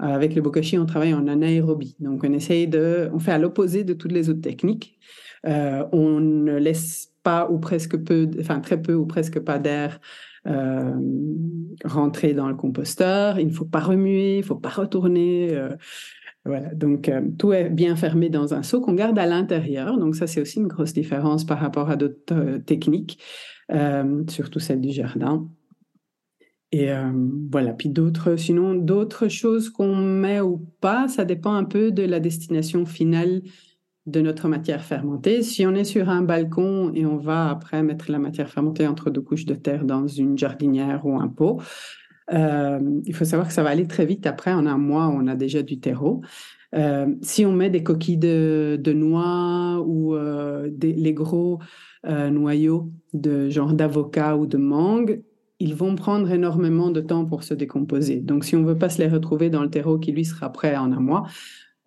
avec 0.00 0.34
le 0.34 0.42
bokashi, 0.42 0.78
on 0.78 0.86
travaille 0.86 1.14
en 1.14 1.26
anaérobie. 1.28 1.96
Donc 2.00 2.24
on 2.24 2.32
essaye 2.32 2.66
de, 2.66 3.10
on 3.12 3.18
fait 3.18 3.32
à 3.32 3.38
l'opposé 3.38 3.84
de 3.84 3.94
toutes 3.94 4.12
les 4.12 4.30
autres 4.30 4.40
techniques. 4.40 4.98
Euh, 5.46 5.84
on 5.92 6.20
ne 6.20 6.56
laisse 6.56 7.12
pas 7.22 7.50
ou 7.50 7.58
presque 7.58 7.96
peu, 7.96 8.28
enfin 8.40 8.60
très 8.60 8.80
peu 8.80 8.94
ou 8.94 9.06
presque 9.06 9.40
pas 9.40 9.58
d'air 9.58 10.00
rentrer 11.84 12.32
dans 12.32 12.48
le 12.48 12.54
composteur. 12.54 13.38
Il 13.38 13.48
ne 13.48 13.52
faut 13.52 13.66
pas 13.66 13.80
remuer, 13.80 14.36
il 14.36 14.40
ne 14.40 14.44
faut 14.46 14.56
pas 14.56 14.70
retourner. 14.70 15.54
Voilà, 16.46 16.72
donc 16.74 17.12
tout 17.38 17.52
est 17.52 17.68
bien 17.68 17.96
fermé 17.96 18.30
dans 18.30 18.54
un 18.54 18.62
seau 18.62 18.80
qu'on 18.80 18.94
garde 18.94 19.18
à 19.18 19.26
l'intérieur. 19.26 19.98
Donc 19.98 20.16
ça, 20.16 20.26
c'est 20.26 20.40
aussi 20.40 20.58
une 20.58 20.66
grosse 20.66 20.94
différence 20.94 21.44
par 21.44 21.58
rapport 21.58 21.90
à 21.90 21.96
d'autres 21.96 22.58
techniques, 22.64 23.22
surtout 24.28 24.58
celle 24.58 24.80
du 24.80 24.90
jardin. 24.90 25.46
Et 26.70 26.92
euh, 26.92 27.10
voilà, 27.50 27.72
puis 27.72 27.88
d'autres, 27.88 28.36
sinon 28.36 28.74
d'autres 28.74 29.28
choses 29.28 29.70
qu'on 29.70 29.96
met 29.96 30.40
ou 30.40 30.58
pas, 30.80 31.08
ça 31.08 31.24
dépend 31.24 31.54
un 31.54 31.64
peu 31.64 31.90
de 31.90 32.02
la 32.02 32.20
destination 32.20 32.84
finale 32.84 33.42
de 34.08 34.20
notre 34.20 34.48
matière 34.48 34.82
fermentée. 34.82 35.42
Si 35.42 35.66
on 35.66 35.74
est 35.74 35.84
sur 35.84 36.08
un 36.08 36.22
balcon 36.22 36.92
et 36.94 37.04
on 37.06 37.16
va 37.16 37.50
après 37.50 37.82
mettre 37.82 38.10
la 38.10 38.18
matière 38.18 38.48
fermentée 38.48 38.86
entre 38.86 39.10
deux 39.10 39.20
couches 39.20 39.44
de 39.44 39.54
terre 39.54 39.84
dans 39.84 40.06
une 40.06 40.38
jardinière 40.38 41.04
ou 41.04 41.18
un 41.18 41.28
pot, 41.28 41.60
euh, 42.32 42.80
il 43.04 43.14
faut 43.14 43.24
savoir 43.24 43.48
que 43.48 43.54
ça 43.54 43.62
va 43.62 43.70
aller 43.70 43.86
très 43.86 44.06
vite. 44.06 44.26
Après, 44.26 44.52
en 44.52 44.66
un 44.66 44.78
mois, 44.78 45.08
on 45.08 45.26
a 45.26 45.34
déjà 45.34 45.62
du 45.62 45.78
terreau. 45.78 46.22
Euh, 46.74 47.06
si 47.22 47.46
on 47.46 47.52
met 47.52 47.70
des 47.70 47.82
coquilles 47.82 48.18
de, 48.18 48.92
noix 48.92 49.82
ou 49.86 50.16
des, 50.68 50.92
les 50.92 51.12
gros 51.12 51.60
noyaux 52.04 52.90
de 53.12 53.48
genre 53.50 53.74
d'avocat 53.74 54.36
ou 54.36 54.46
de 54.46 54.56
mangue, 54.56 55.22
ils 55.60 55.74
vont 55.74 55.96
prendre 55.96 56.30
énormément 56.30 56.90
de 56.90 57.00
temps 57.00 57.24
pour 57.24 57.42
se 57.42 57.54
décomposer. 57.54 58.20
Donc, 58.20 58.44
si 58.44 58.54
on 58.54 58.64
veut 58.64 58.78
pas 58.78 58.88
se 58.88 59.02
les 59.02 59.08
retrouver 59.08 59.50
dans 59.50 59.62
le 59.62 59.70
terreau 59.70 59.98
qui, 59.98 60.12
lui, 60.12 60.24
sera 60.24 60.52
prêt 60.52 60.76
en 60.76 60.92
un 60.92 61.00
mois, 61.00 61.26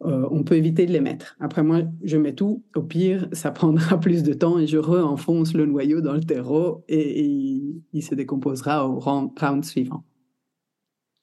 euh, 0.06 0.28
on 0.32 0.44
peut 0.44 0.56
éviter 0.56 0.86
de 0.86 0.92
les 0.92 1.00
mettre. 1.00 1.36
Après, 1.40 1.64
moi, 1.64 1.82
je 2.04 2.18
mets 2.18 2.34
tout. 2.34 2.64
Au 2.76 2.82
pire, 2.82 3.28
ça 3.32 3.52
prendra 3.52 4.00
plus 4.00 4.24
de 4.24 4.34
temps 4.34 4.60
et 4.60 4.68
je 4.68 4.78
re-enfonce 4.78 5.54
le 5.54 5.66
noyau 5.66 6.02
dans 6.02 6.14
le 6.14 6.24
terreau 6.24 6.84
et, 6.88 7.22
il, 7.94 8.02
se 8.02 8.16
décomposera 8.16 8.88
au 8.88 9.00
round, 9.00 9.64
suivant. 9.64 10.04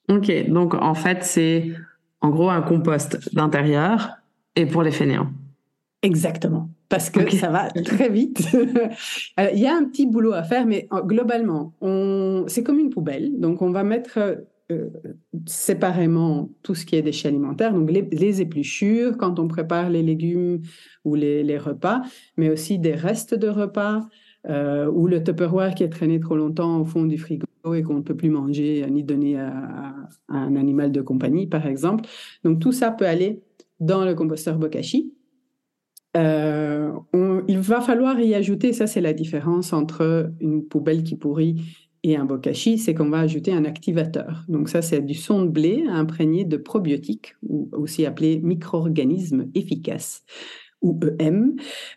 Ok, 0.09 0.31
donc 0.49 0.73
en 0.73 0.95
fait, 0.95 1.23
c'est 1.23 1.71
en 2.21 2.29
gros 2.29 2.49
un 2.49 2.61
compost 2.61 3.33
d'intérieur 3.33 4.09
et 4.55 4.65
pour 4.65 4.81
les 4.81 4.91
fainéants. 4.91 5.29
Exactement 6.01 6.69
parce 6.89 7.11
que 7.11 7.29
ça 7.29 7.49
va 7.49 7.69
très 7.69 8.09
vite. 8.09 8.47
Il 9.37 9.59
y 9.59 9.67
a 9.67 9.75
un 9.75 9.85
petit 9.85 10.07
boulot 10.07 10.33
à 10.33 10.41
faire, 10.41 10.65
mais 10.65 10.89
globalement, 11.05 11.73
c'est 12.47 12.63
comme 12.63 12.79
une 12.79 12.89
poubelle. 12.89 13.39
Donc, 13.39 13.61
on 13.61 13.69
va 13.69 13.83
mettre 13.83 14.43
euh, 14.71 14.89
séparément 15.47 16.49
tout 16.61 16.75
ce 16.75 16.85
qui 16.85 16.95
est 16.95 17.01
déchets 17.01 17.27
alimentaires, 17.27 17.73
donc 17.73 17.89
les, 17.89 18.41
épluchures 18.41 19.17
quand 19.17 19.39
on 19.39 19.47
prépare 19.47 19.89
les 19.89 20.03
légumes 20.03 20.61
ou 21.05 21.15
les, 21.15 21.57
repas, 21.57 22.01
mais 22.37 22.49
aussi 22.49 22.77
des 22.77 22.93
restes 22.93 23.33
de 23.33 23.47
repas 23.47 24.01
euh, 24.47 24.85
ou 24.91 25.07
le 25.07 25.23
Tupperware 25.23 25.73
qui 25.73 25.83
est 25.83 25.89
traîné 25.89 26.19
trop 26.19 26.35
longtemps 26.35 26.81
au 26.81 26.85
fond 26.85 27.05
du 27.05 27.17
frigo 27.17 27.45
et 27.73 27.81
qu'on 27.81 27.95
ne 27.95 28.01
peut 28.01 28.15
plus 28.15 28.29
manger 28.29 28.85
ni 28.91 29.03
donner 29.03 29.39
à, 29.39 29.95
un 30.27 30.55
animal 30.55 30.91
de 30.91 31.01
compagnie, 31.01 31.47
par 31.47 31.65
exemple. 31.65 32.07
Donc, 32.43 32.59
tout 32.59 32.71
ça 32.71 32.91
peut 32.91 33.07
aller 33.07 33.41
dans 33.79 34.05
le 34.05 34.13
composteur 34.13 34.57
Bokashi. 34.57 35.13
Euh, 36.17 36.91
il 37.47 37.59
va 37.59 37.81
falloir 37.81 38.19
y 38.19 38.35
ajouter, 38.35 38.73
ça 38.73 38.87
c'est 38.87 39.01
la 39.01 39.13
différence 39.13 39.73
entre 39.73 40.31
une 40.39 40.65
poubelle 40.65 41.03
qui 41.03 41.15
pourrit 41.15 41.88
et 42.03 42.15
un 42.15 42.25
bokashi, 42.25 42.77
c'est 42.77 42.93
qu'on 42.93 43.09
va 43.09 43.19
ajouter 43.19 43.51
un 43.51 43.65
activateur. 43.65 44.45
Donc 44.47 44.69
ça 44.69 44.81
c'est 44.81 45.01
du 45.01 45.13
son 45.13 45.43
de 45.43 45.49
blé 45.49 45.83
imprégné 45.87 46.45
de 46.45 46.57
probiotiques, 46.57 47.35
aussi 47.71 48.05
appelé 48.05 48.39
micro-organismes 48.41 49.49
efficaces, 49.55 50.23
ou 50.81 50.99
EM, 51.19 51.55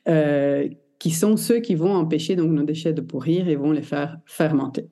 euh, 0.09 0.69
qui 0.99 1.11
sont 1.11 1.37
ceux 1.37 1.61
qui 1.61 1.75
vont 1.75 1.95
empêcher 1.95 2.37
donc 2.37 2.51
nos 2.51 2.65
déchets 2.65 2.93
de 2.93 3.01
pourrir 3.01 3.49
et 3.49 3.57
vont 3.57 3.73
les 3.73 3.83
faire 3.83 4.19
fermenter. 4.27 4.89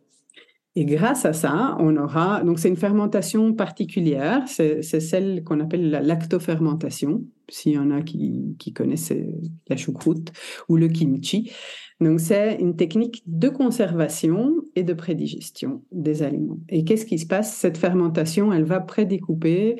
Et 0.76 0.84
grâce 0.84 1.24
à 1.24 1.32
ça, 1.32 1.76
on 1.80 1.96
aura, 1.96 2.44
donc 2.44 2.60
c'est 2.60 2.68
une 2.68 2.76
fermentation 2.76 3.52
particulière, 3.54 4.44
c'est 4.46 4.82
celle 4.82 5.42
qu'on 5.42 5.58
appelle 5.58 5.90
la 5.90 6.00
lactofermentation, 6.00 7.24
s'il 7.48 7.72
y 7.72 7.78
en 7.78 7.90
a 7.90 8.02
qui 8.02 8.72
connaissent 8.72 9.12
la 9.68 9.76
choucroute 9.76 10.30
ou 10.68 10.76
le 10.76 10.86
kimchi. 10.86 11.50
Donc 12.00 12.20
c'est 12.20 12.56
une 12.60 12.76
technique 12.76 13.22
de 13.26 13.48
conservation 13.48 14.54
et 14.76 14.82
de 14.82 14.92
prédigestion 14.92 15.82
des 15.92 16.22
aliments. 16.22 16.58
Et 16.68 16.84
qu'est-ce 16.84 17.06
qui 17.06 17.18
se 17.18 17.26
passe? 17.26 17.54
Cette 17.54 17.76
fermentation, 17.76 18.52
elle 18.52 18.64
va 18.64 18.80
prédécouper 18.80 19.76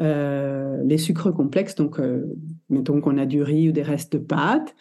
euh, 0.00 0.82
les 0.84 0.96
sucres 0.96 1.34
complexes, 1.34 1.74
donc 1.74 2.00
euh, 2.00 2.34
mettons 2.70 3.00
qu'on 3.02 3.18
a 3.18 3.26
du 3.26 3.42
riz 3.42 3.68
ou 3.68 3.72
des 3.72 3.82
restes 3.82 4.14
de 4.14 4.18
pâtes. 4.18 4.74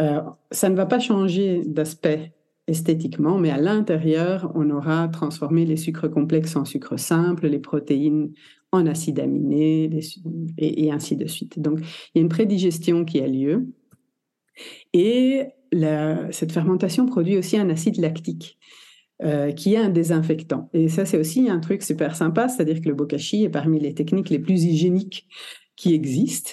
Euh, 0.00 0.20
ça 0.50 0.68
ne 0.68 0.74
va 0.74 0.86
pas 0.86 0.98
changer 0.98 1.62
d'aspect 1.64 2.32
esthétiquement, 2.66 3.38
mais 3.38 3.50
à 3.50 3.56
l'intérieur, 3.56 4.50
on 4.54 4.68
aura 4.70 5.08
transformé 5.08 5.64
les 5.64 5.76
sucres 5.76 6.10
complexes 6.10 6.56
en 6.56 6.64
sucres 6.64 6.98
simples, 6.98 7.46
les 7.46 7.60
protéines 7.60 8.32
en 8.72 8.86
acides 8.86 9.20
aminés, 9.20 9.88
et, 10.58 10.92
ainsi 10.92 11.16
de 11.16 11.26
suite. 11.26 11.58
Donc, 11.58 11.78
il 11.80 12.18
y 12.18 12.18
a 12.18 12.22
une 12.22 12.28
prédigestion 12.28 13.06
qui 13.06 13.20
a 13.20 13.26
lieu. 13.26 13.68
Et 14.92 15.44
cette 16.30 16.52
fermentation 16.52 17.06
produit 17.06 17.38
aussi 17.38 17.56
un 17.56 17.70
acide 17.70 17.98
lactique. 17.98 18.58
Euh, 19.24 19.50
qui 19.50 19.74
est 19.74 19.78
un 19.78 19.88
désinfectant. 19.88 20.70
Et 20.72 20.88
ça, 20.88 21.04
c'est 21.04 21.18
aussi 21.18 21.50
un 21.50 21.58
truc 21.58 21.82
super 21.82 22.14
sympa, 22.14 22.48
c'est-à-dire 22.48 22.80
que 22.80 22.88
le 22.88 22.94
bokashi 22.94 23.42
est 23.42 23.48
parmi 23.48 23.80
les 23.80 23.92
techniques 23.92 24.30
les 24.30 24.38
plus 24.38 24.62
hygiéniques 24.62 25.26
qui 25.74 25.92
existent, 25.92 26.52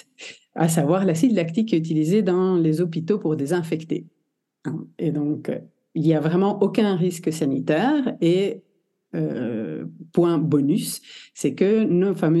à 0.56 0.68
savoir 0.68 1.04
l'acide 1.04 1.32
lactique 1.36 1.72
utilisé 1.72 2.22
dans 2.22 2.56
les 2.56 2.80
hôpitaux 2.80 3.20
pour 3.20 3.36
désinfecter. 3.36 4.06
Et 4.98 5.12
donc, 5.12 5.48
il 5.94 6.02
n'y 6.02 6.14
a 6.14 6.18
vraiment 6.18 6.60
aucun 6.60 6.96
risque 6.96 7.32
sanitaire 7.32 8.16
et 8.20 8.64
euh, 9.14 9.84
point 10.12 10.38
bonus, 10.38 11.00
c'est 11.34 11.54
que 11.54 11.86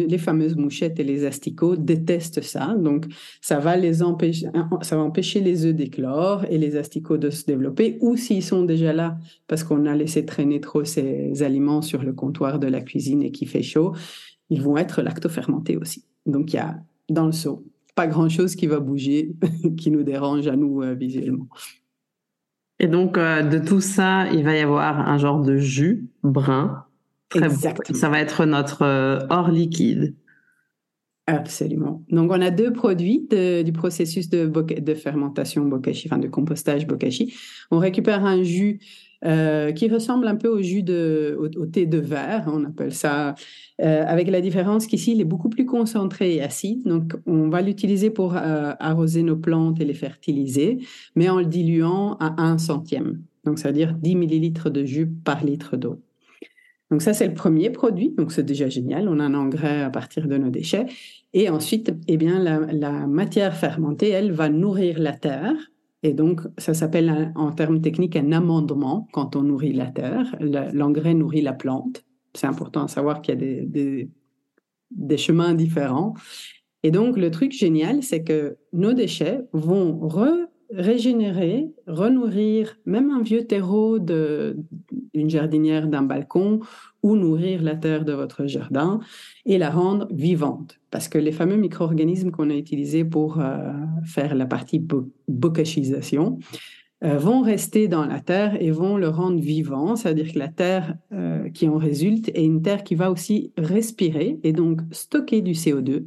les 0.08 0.18
fameuses 0.18 0.56
mouchettes 0.56 0.98
et 0.98 1.04
les 1.04 1.24
asticots 1.24 1.76
détestent 1.76 2.42
ça. 2.42 2.74
Donc, 2.76 3.06
ça 3.40 3.58
va 3.58 3.76
les 3.76 4.02
empêcher, 4.02 4.46
ça 4.82 4.96
va 4.96 5.02
empêcher 5.02 5.40
les 5.40 5.64
œufs 5.64 5.74
d'éclore 5.74 6.44
et 6.50 6.58
les 6.58 6.76
asticots 6.76 7.18
de 7.18 7.30
se 7.30 7.44
développer. 7.46 7.98
Ou 8.00 8.16
s'ils 8.16 8.42
sont 8.42 8.64
déjà 8.64 8.92
là 8.92 9.18
parce 9.46 9.64
qu'on 9.64 9.86
a 9.86 9.94
laissé 9.94 10.24
traîner 10.26 10.60
trop 10.60 10.84
ces 10.84 11.42
aliments 11.42 11.82
sur 11.82 12.02
le 12.02 12.12
comptoir 12.12 12.58
de 12.58 12.66
la 12.66 12.80
cuisine 12.80 13.22
et 13.22 13.30
qui 13.30 13.46
fait 13.46 13.62
chaud, 13.62 13.94
ils 14.50 14.62
vont 14.62 14.76
être 14.76 15.02
lactofermentés 15.02 15.76
aussi. 15.76 16.04
Donc, 16.26 16.52
il 16.52 16.56
y 16.56 16.60
a 16.60 16.76
dans 17.08 17.26
le 17.26 17.32
seau 17.32 17.64
pas 17.96 18.06
grand 18.06 18.28
chose 18.28 18.54
qui 18.54 18.68
va 18.68 18.78
bouger, 18.78 19.34
qui 19.76 19.90
nous 19.90 20.04
dérange 20.04 20.46
à 20.46 20.54
nous 20.54 20.82
euh, 20.82 20.94
visuellement. 20.94 21.48
Et 22.78 22.88
donc, 22.88 23.16
euh, 23.16 23.42
de 23.42 23.58
tout 23.58 23.80
ça, 23.80 24.26
il 24.32 24.44
va 24.44 24.54
y 24.56 24.60
avoir 24.60 25.08
un 25.08 25.18
genre 25.18 25.40
de 25.40 25.56
jus 25.56 26.08
brun. 26.22 26.84
Très 27.28 27.44
Exactement. 27.44 27.98
Ça 27.98 28.08
va 28.08 28.20
être 28.20 28.44
notre 28.44 28.82
euh, 28.82 29.18
or 29.30 29.50
liquide. 29.50 30.14
Absolument. 31.26 32.04
Donc, 32.10 32.30
on 32.30 32.40
a 32.40 32.50
deux 32.50 32.72
produits 32.72 33.26
du 33.28 33.72
processus 33.72 34.30
de, 34.30 34.46
de 34.46 34.94
fermentation 34.94 35.64
bokashi, 35.64 36.06
enfin 36.08 36.18
de 36.18 36.28
compostage 36.28 36.86
bokashi. 36.86 37.34
On 37.72 37.78
récupère 37.78 38.24
un 38.24 38.44
jus 38.44 38.78
euh, 39.24 39.72
qui 39.72 39.88
ressemble 39.88 40.28
un 40.28 40.36
peu 40.36 40.48
au 40.48 40.60
jus 40.60 40.82
de, 40.82 41.36
au, 41.38 41.66
thé 41.66 41.86
de 41.86 41.98
verre, 41.98 42.50
on 42.52 42.64
appelle 42.64 42.92
ça, 42.92 43.34
euh, 43.80 44.04
avec 44.06 44.28
la 44.28 44.42
différence 44.42 44.86
qu'ici, 44.86 45.12
il 45.12 45.20
est 45.20 45.24
beaucoup 45.24 45.48
plus 45.48 45.64
concentré 45.64 46.34
et 46.34 46.42
acide. 46.42 46.84
Donc, 46.84 47.14
on 47.26 47.48
va 47.48 47.62
l'utiliser 47.62 48.10
pour 48.10 48.36
euh, 48.36 48.72
arroser 48.78 49.22
nos 49.22 49.36
plantes 49.36 49.80
et 49.80 49.84
les 49.84 49.94
fertiliser, 49.94 50.78
mais 51.14 51.30
en 51.30 51.38
le 51.38 51.46
diluant 51.46 52.16
à 52.20 52.42
un 52.42 52.58
centième. 52.58 53.22
Donc, 53.44 53.58
c'est-à-dire 53.58 53.94
10 53.94 54.16
millilitres 54.16 54.70
de 54.70 54.84
jus 54.84 55.06
par 55.06 55.44
litre 55.44 55.76
d'eau. 55.76 56.02
Donc 56.90 57.02
ça, 57.02 57.14
c'est 57.14 57.26
le 57.26 57.34
premier 57.34 57.70
produit. 57.70 58.10
Donc 58.16 58.30
c'est 58.30 58.44
déjà 58.44 58.68
génial. 58.68 59.08
On 59.08 59.18
a 59.18 59.24
un 59.24 59.34
engrais 59.34 59.82
à 59.82 59.90
partir 59.90 60.28
de 60.28 60.36
nos 60.36 60.50
déchets. 60.50 60.86
Et 61.32 61.48
ensuite, 61.50 61.92
eh 62.06 62.16
bien, 62.16 62.38
la 62.38 63.06
matière 63.08 63.56
fermentée, 63.56 64.10
elle 64.10 64.30
va 64.30 64.48
nourrir 64.48 65.00
la 65.00 65.12
terre 65.12 65.56
et 66.06 66.12
donc, 66.12 66.42
ça 66.56 66.72
s'appelle 66.72 67.32
en 67.34 67.50
termes 67.50 67.80
techniques 67.80 68.14
un 68.14 68.30
amendement 68.30 69.08
quand 69.12 69.34
on 69.34 69.42
nourrit 69.42 69.72
la 69.72 69.86
terre. 69.86 70.36
L'engrais 70.40 71.14
nourrit 71.14 71.42
la 71.42 71.52
plante. 71.52 72.04
C'est 72.32 72.46
important 72.46 72.84
à 72.84 72.88
savoir 72.88 73.22
qu'il 73.22 73.34
y 73.34 73.36
a 73.36 73.64
des, 73.66 74.08
des, 74.92 75.16
chemins 75.16 75.54
différents. 75.54 76.14
Et 76.84 76.92
donc, 76.92 77.16
le 77.16 77.32
truc 77.32 77.50
génial, 77.50 78.04
c'est 78.04 78.22
que 78.22 78.56
nos 78.72 78.92
déchets 78.92 79.40
vont 79.52 79.98
re 79.98 80.45
régénérer, 80.70 81.70
renourrir 81.86 82.76
même 82.86 83.10
un 83.10 83.22
vieux 83.22 83.46
terreau 83.46 83.98
d'une 83.98 85.30
jardinière 85.30 85.88
d'un 85.88 86.02
balcon 86.02 86.60
ou 87.02 87.16
nourrir 87.16 87.62
la 87.62 87.76
terre 87.76 88.04
de 88.04 88.12
votre 88.12 88.46
jardin 88.46 89.00
et 89.44 89.58
la 89.58 89.70
rendre 89.70 90.08
vivante. 90.10 90.78
Parce 90.90 91.08
que 91.08 91.18
les 91.18 91.32
fameux 91.32 91.56
micro-organismes 91.56 92.30
qu'on 92.30 92.50
a 92.50 92.54
utilisés 92.54 93.04
pour 93.04 93.40
euh, 93.40 93.72
faire 94.04 94.34
la 94.34 94.46
partie 94.46 94.84
bocachisation 95.28 96.38
euh, 97.04 97.18
vont 97.18 97.42
rester 97.42 97.88
dans 97.88 98.06
la 98.06 98.20
terre 98.20 98.60
et 98.60 98.70
vont 98.70 98.96
le 98.96 99.08
rendre 99.08 99.38
vivant, 99.38 99.96
c'est-à-dire 99.96 100.32
que 100.32 100.38
la 100.38 100.48
terre 100.48 100.96
euh, 101.12 101.50
qui 101.50 101.68
en 101.68 101.76
résulte 101.76 102.30
est 102.30 102.44
une 102.44 102.62
terre 102.62 102.84
qui 102.84 102.94
va 102.94 103.10
aussi 103.10 103.52
respirer 103.58 104.40
et 104.42 104.52
donc 104.52 104.80
stocker 104.92 105.42
du 105.42 105.52
CO2. 105.52 106.06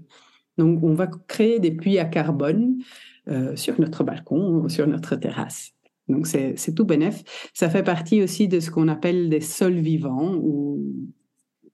Donc 0.58 0.84
on 0.84 0.94
va 0.94 1.08
créer 1.28 1.60
des 1.60 1.72
puits 1.72 2.00
à 2.00 2.06
carbone 2.06 2.80
euh, 3.29 3.55
sur 3.55 3.79
notre 3.79 4.03
balcon, 4.03 4.67
sur 4.69 4.88
notre 4.88 5.15
terrasse. 5.15 5.71
Donc, 6.07 6.25
c'est 6.25 6.74
tout 6.75 6.86
bénef. 6.86 7.24
Ça 7.53 7.69
fait 7.69 7.83
partie 7.83 8.24
aussi 8.24 8.48
de 8.48 8.59
ce 8.59 8.71
qu'on 8.71 8.88
appelle 8.88 9.29
des 9.29 9.41
sols 9.41 9.79
vivants, 9.79 10.36
ou 10.36 10.83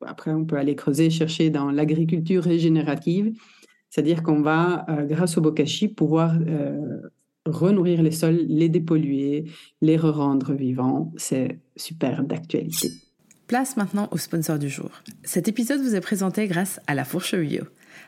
après, 0.06 0.32
on 0.32 0.46
peut 0.46 0.58
aller 0.58 0.76
creuser, 0.76 1.10
chercher 1.10 1.50
dans 1.50 1.72
l'agriculture 1.72 2.44
régénérative. 2.44 3.32
C'est-à-dire 3.90 4.24
qu'on 4.24 4.42
va, 4.42 4.86
euh, 4.90 5.06
grâce 5.06 5.38
au 5.38 5.42
bokashi, 5.42 5.88
pouvoir 5.88 6.36
euh, 6.48 7.00
renourrir 7.46 8.04
les 8.04 8.12
sols, 8.12 8.46
les 8.48 8.68
dépolluer, 8.68 9.46
les 9.82 9.96
re-rendre 9.96 10.54
vivants. 10.54 11.14
C'est 11.16 11.60
super 11.78 12.24
d'actualité. 12.24 12.92
Place 13.48 13.78
maintenant 13.78 14.10
au 14.12 14.18
sponsor 14.18 14.60
du 14.60 14.70
jour. 14.70 14.90
Cet 15.24 15.48
épisode 15.48 15.80
vous 15.80 15.96
est 15.96 16.02
présenté 16.02 16.48
grâce 16.48 16.82
à 16.88 16.96
La 16.96 17.06
Fourche 17.06 17.36
Bio. 17.36 17.64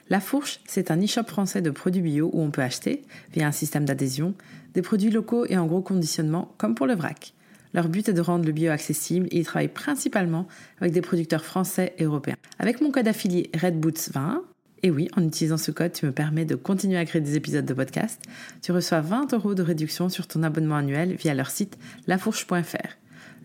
La 0.10 0.20
Fourche, 0.20 0.60
c'est 0.68 0.92
un 0.92 1.04
e-shop 1.04 1.24
français 1.24 1.62
de 1.62 1.70
produits 1.70 2.02
bio 2.02 2.30
où 2.34 2.42
on 2.42 2.52
peut 2.52 2.62
acheter, 2.62 3.04
via 3.34 3.48
un 3.48 3.52
système 3.52 3.86
d'adhésion, 3.86 4.34
des 4.74 4.82
produits 4.82 5.12
locaux 5.12 5.46
et 5.46 5.58
en 5.58 5.66
gros 5.66 5.82
conditionnement, 5.82 6.54
comme 6.58 6.76
pour 6.76 6.88
le 6.88 6.96
vrac. 6.96 7.34
Leur 7.74 7.90
but 7.90 8.10
est 8.10 8.14
de 8.14 8.22
rendre 8.22 8.46
le 8.46 8.52
bio 8.52 8.72
accessible 8.72 9.28
et 9.32 9.40
ils 9.40 9.46
travaillent 9.46 9.68
principalement 9.68 10.48
avec 10.80 10.94
des 10.94 11.02
producteurs 11.02 11.44
français 11.44 11.94
et 11.98 12.04
européens. 12.04 12.38
Avec 12.60 12.82
mon 12.82 12.92
code 12.92 13.08
affilié 13.08 13.50
RedBoots20, 13.54 14.40
et 14.84 14.92
oui, 14.92 15.10
en 15.16 15.24
utilisant 15.24 15.58
ce 15.58 15.72
code, 15.72 15.92
tu 15.92 16.06
me 16.06 16.12
permets 16.12 16.46
de 16.46 16.56
continuer 16.56 16.98
à 16.98 17.06
créer 17.06 17.22
des 17.22 17.36
épisodes 17.36 17.66
de 17.66 17.74
podcast. 17.74 18.22
Tu 18.62 18.72
reçois 18.72 19.02
20 19.02 19.34
euros 19.34 19.56
de 19.56 19.64
réduction 19.64 20.08
sur 20.10 20.28
ton 20.28 20.44
abonnement 20.44 20.76
annuel 20.76 21.16
via 21.16 21.34
leur 21.34 21.50
site 21.50 21.78
lafourche.fr. 22.06 22.98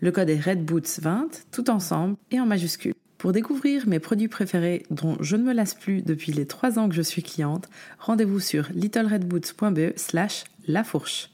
Le 0.03 0.11
code 0.11 0.29
est 0.29 0.37
RedBoots20, 0.37 1.45
tout 1.53 1.69
ensemble 1.69 2.17
et 2.29 2.37
en 2.37 2.45
majuscule. 2.45 2.93
Pour 3.17 3.31
découvrir 3.31 3.87
mes 3.87 3.99
produits 3.99 4.27
préférés 4.27 4.83
dont 4.89 5.15
je 5.21 5.37
ne 5.37 5.43
me 5.43 5.53
lasse 5.53 5.75
plus 5.75 6.01
depuis 6.01 6.33
les 6.33 6.45
3 6.45 6.77
ans 6.77 6.89
que 6.89 6.93
je 6.93 7.01
suis 7.01 7.23
cliente, 7.23 7.69
rendez-vous 7.99 8.41
sur 8.41 8.67
littleredboots.be 8.73 9.93
slash 9.95 10.43
lafourche. 10.67 11.29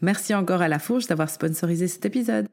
Merci 0.00 0.32
encore 0.32 0.62
à 0.62 0.68
La 0.68 0.78
Fourche 0.78 1.06
d'avoir 1.06 1.28
sponsorisé 1.28 1.86
cet 1.86 2.06
épisode. 2.06 2.48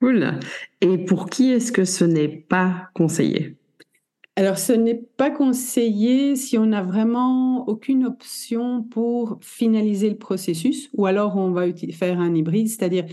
Cool. 0.00 0.40
Et 0.80 0.96
pour 0.96 1.28
qui 1.28 1.50
est-ce 1.50 1.70
que 1.70 1.84
ce 1.84 2.06
n'est 2.06 2.28
pas 2.28 2.88
conseillé? 2.94 3.58
Alors, 4.36 4.56
ce 4.56 4.72
n'est 4.72 5.02
pas 5.18 5.30
conseillé 5.30 6.34
si 6.34 6.56
on 6.56 6.66
n'a 6.66 6.82
vraiment 6.82 7.68
aucune 7.68 8.06
option 8.06 8.84
pour 8.84 9.38
finaliser 9.42 10.08
le 10.08 10.16
processus, 10.16 10.88
ou 10.94 11.04
alors 11.04 11.36
on 11.36 11.50
va 11.50 11.66
faire 11.92 12.20
un 12.20 12.34
hybride, 12.34 12.68
c'est-à-dire 12.68 13.04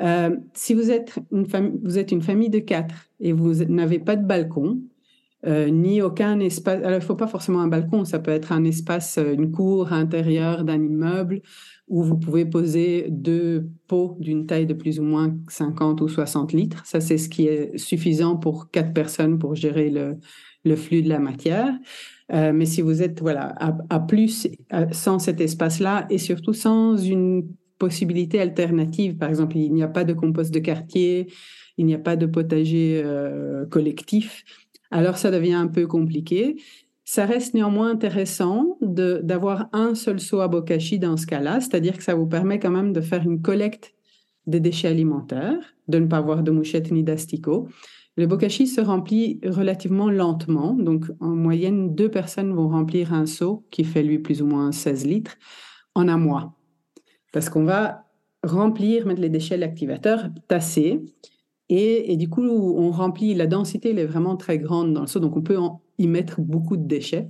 euh, 0.00 0.36
si 0.54 0.74
vous 0.74 0.90
êtes, 0.90 1.14
une 1.30 1.46
vous 1.82 1.98
êtes 1.98 2.10
une 2.10 2.22
famille 2.22 2.50
de 2.50 2.58
quatre 2.58 2.94
et 3.20 3.32
vous 3.32 3.64
n'avez 3.64 3.98
pas 3.98 4.16
de 4.16 4.26
balcon, 4.26 4.80
euh, 5.46 5.68
ni 5.68 6.02
aucun 6.02 6.40
espace. 6.40 6.78
Alors, 6.78 6.92
il 6.92 6.94
ne 6.94 7.00
faut 7.00 7.16
pas 7.16 7.26
forcément 7.26 7.60
un 7.60 7.68
balcon, 7.68 8.04
ça 8.04 8.18
peut 8.18 8.30
être 8.30 8.50
un 8.50 8.64
espace, 8.64 9.18
euh, 9.18 9.34
une 9.34 9.52
cour 9.52 9.92
intérieure 9.92 10.64
d'un 10.64 10.82
immeuble 10.82 11.42
où 11.86 12.02
vous 12.02 12.16
pouvez 12.16 12.46
poser 12.46 13.06
deux 13.10 13.68
pots 13.86 14.16
d'une 14.18 14.46
taille 14.46 14.66
de 14.66 14.72
plus 14.72 14.98
ou 14.98 15.02
moins 15.02 15.36
50 15.48 16.00
ou 16.00 16.08
60 16.08 16.54
litres. 16.54 16.84
Ça, 16.86 17.00
c'est 17.00 17.18
ce 17.18 17.28
qui 17.28 17.46
est 17.46 17.76
suffisant 17.76 18.36
pour 18.36 18.70
quatre 18.70 18.94
personnes 18.94 19.38
pour 19.38 19.54
gérer 19.54 19.90
le, 19.90 20.76
flux 20.76 21.02
de 21.02 21.10
la 21.10 21.18
matière. 21.18 21.78
Mais 22.32 22.64
si 22.64 22.80
vous 22.80 23.02
êtes 23.02 23.20
voilà 23.20 23.54
à, 23.90 24.00
plus 24.00 24.48
sans 24.92 25.18
cet 25.18 25.42
espace-là 25.42 26.06
et 26.08 26.16
surtout 26.16 26.54
sans 26.54 26.96
une 26.96 27.46
possibilité 27.78 28.40
alternative, 28.40 29.16
par 29.16 29.28
exemple, 29.28 29.56
il 29.56 29.72
n'y 29.72 29.82
a 29.82 29.88
pas 29.88 30.04
de 30.04 30.12
compost 30.12 30.52
de 30.52 30.58
quartier, 30.58 31.32
il 31.76 31.86
n'y 31.86 31.94
a 31.94 31.98
pas 31.98 32.16
de 32.16 32.26
potager 32.26 33.02
euh, 33.04 33.66
collectif, 33.66 34.44
alors 34.90 35.16
ça 35.16 35.30
devient 35.30 35.54
un 35.54 35.66
peu 35.66 35.86
compliqué. 35.86 36.56
Ça 37.04 37.26
reste 37.26 37.52
néanmoins 37.52 37.90
intéressant 37.90 38.78
d'avoir 38.80 39.68
un 39.72 39.94
seul 39.94 40.20
seau 40.20 40.40
à 40.40 40.48
bokashi 40.48 40.98
dans 40.98 41.16
ce 41.16 41.26
cas-là, 41.26 41.60
c'est-à-dire 41.60 41.98
que 41.98 42.02
ça 42.02 42.14
vous 42.14 42.26
permet 42.26 42.58
quand 42.58 42.70
même 42.70 42.92
de 42.92 43.00
faire 43.00 43.22
une 43.22 43.42
collecte 43.42 43.94
des 44.46 44.60
déchets 44.60 44.88
alimentaires, 44.88 45.74
de 45.88 45.98
ne 45.98 46.06
pas 46.06 46.18
avoir 46.18 46.42
de 46.42 46.50
mouchettes 46.50 46.90
ni 46.92 47.02
d'asticots, 47.02 47.68
le 48.16 48.26
bokashi 48.26 48.66
se 48.66 48.80
remplit 48.80 49.40
relativement 49.44 50.08
lentement. 50.08 50.74
Donc, 50.74 51.06
en 51.20 51.30
moyenne, 51.30 51.94
deux 51.94 52.10
personnes 52.10 52.52
vont 52.52 52.68
remplir 52.68 53.12
un 53.12 53.26
seau 53.26 53.66
qui 53.70 53.82
fait, 53.82 54.02
lui, 54.02 54.20
plus 54.20 54.40
ou 54.40 54.46
moins 54.46 54.70
16 54.70 55.04
litres 55.04 55.36
en 55.94 56.06
un 56.08 56.16
mois. 56.18 56.54
Parce 57.34 57.50
qu'on 57.50 57.64
va 57.64 58.06
remplir, 58.44 59.06
mettre 59.06 59.20
les 59.20 59.28
déchets, 59.28 59.56
l'activateur, 59.56 60.28
tasser. 60.46 61.00
Et, 61.68 62.16
du 62.16 62.28
coup, 62.28 62.44
on 62.44 62.92
remplit, 62.92 63.34
la 63.34 63.48
densité, 63.48 63.90
elle 63.90 63.98
est 63.98 64.06
vraiment 64.06 64.36
très 64.36 64.58
grande 64.58 64.94
dans 64.94 65.00
le 65.00 65.08
seau. 65.08 65.18
Donc, 65.18 65.36
on 65.36 65.42
peut 65.42 65.58
y 65.98 66.06
mettre 66.06 66.40
beaucoup 66.40 66.76
de 66.76 66.86
déchets. 66.86 67.28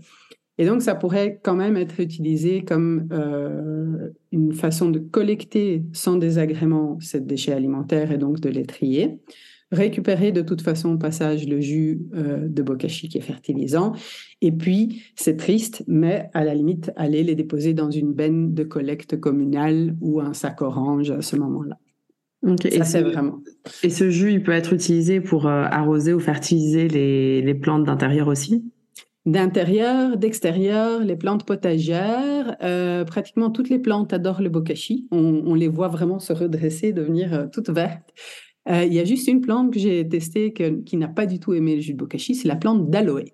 Et 0.59 0.67
donc, 0.67 0.83
ça 0.83 0.95
pourrait 0.95 1.41
quand 1.43 1.55
même 1.55 1.79
être 1.79 2.01
utilisé 2.01 2.65
comme 2.65 3.09
euh, 3.13 4.11
une 4.31 4.53
façon 4.53 4.91
de 4.91 4.99
collecter 4.99 5.83
sans 5.95 6.17
désagrément 6.17 6.99
ces 7.01 7.21
déchets 7.21 7.55
alimentaires 7.55 8.13
et 8.13 8.19
donc 8.19 8.41
de 8.41 8.51
les 8.51 8.67
trier 8.67 9.21
récupérer 9.75 10.33
de 10.33 10.43
toute 10.43 10.63
façon 10.63 10.95
au 10.95 10.99
passage 10.99 11.47
le 11.47 11.61
jus 11.61 12.01
euh, 12.15 12.49
de 12.49 12.63
bokashi 12.63 13.09
qui 13.09 13.19
est 13.19 13.23
fertilisant. 13.23 13.93
Et 14.41 14.53
puis, 14.53 15.03
c'est 15.17 15.37
triste, 15.37 15.85
mais 15.87 16.31
à 16.35 16.45
la 16.45 16.55
limite, 16.55 16.93
aller 16.97 17.23
les 17.23 17.35
déposer 17.35 17.75
dans 17.75 17.91
une 17.91 18.13
benne 18.13 18.55
de 18.55 18.65
collecte 18.65 19.19
communale 19.21 19.97
ou 20.01 20.21
un 20.21 20.33
sac 20.33 20.63
orange 20.63 21.11
à 21.11 21.23
ce 21.23 21.37
moment-là. 21.37 21.79
et, 22.65 22.85
ce, 22.85 22.99
vraiment... 22.99 23.41
et 23.83 23.91
ce 23.91 24.11
jus, 24.11 24.33
il 24.33 24.43
peut 24.43 24.53
être 24.53 24.73
utilisé 24.73 25.21
pour 25.21 25.47
euh, 25.47 25.65
arroser 25.71 26.13
ou 26.13 26.21
fertiliser 26.21 26.89
les, 26.89 27.55
plantes 27.55 27.85
d'intérieur 27.85 28.29
aussi? 28.29 28.65
D'intérieur, 29.27 30.19
d'extérieur, 30.19 31.01
les 31.01 31.17
plantes 31.17 31.47
potagères, 31.47 32.57
euh, 32.63 33.05
pratiquement 33.05 33.51
toutes 33.51 33.71
les 33.71 33.79
plantes 33.79 34.13
adorent 34.13 34.43
le 34.43 34.51
bokashi. 34.51 35.09
On, 35.11 35.43
on, 35.47 35.55
les 35.55 35.69
voit 35.69 35.89
vraiment 35.89 36.19
se 36.19 36.35
redresser, 36.35 36.93
devenir 36.93 37.49
toutes 37.51 37.71
vertes. 37.71 38.13
Euh, 38.69 38.85
il 38.85 38.95
y 38.95 39.01
a 39.01 39.05
juste 39.05 39.29
une 39.29 39.41
plante 39.41 39.73
que 39.73 39.79
j'ai 39.79 40.09
testée 40.09 40.53
qui 40.53 40.97
n'a 40.97 41.09
pas 41.09 41.27
du 41.27 41.39
tout 41.39 41.53
aimé 41.55 41.77
le 41.77 41.81
jus 41.83 41.93
de 41.93 41.99
bokashi, 41.99 42.35
c'est 42.35 42.49
la 42.49 42.57
plante 42.57 42.91
d'aloe. 42.91 43.25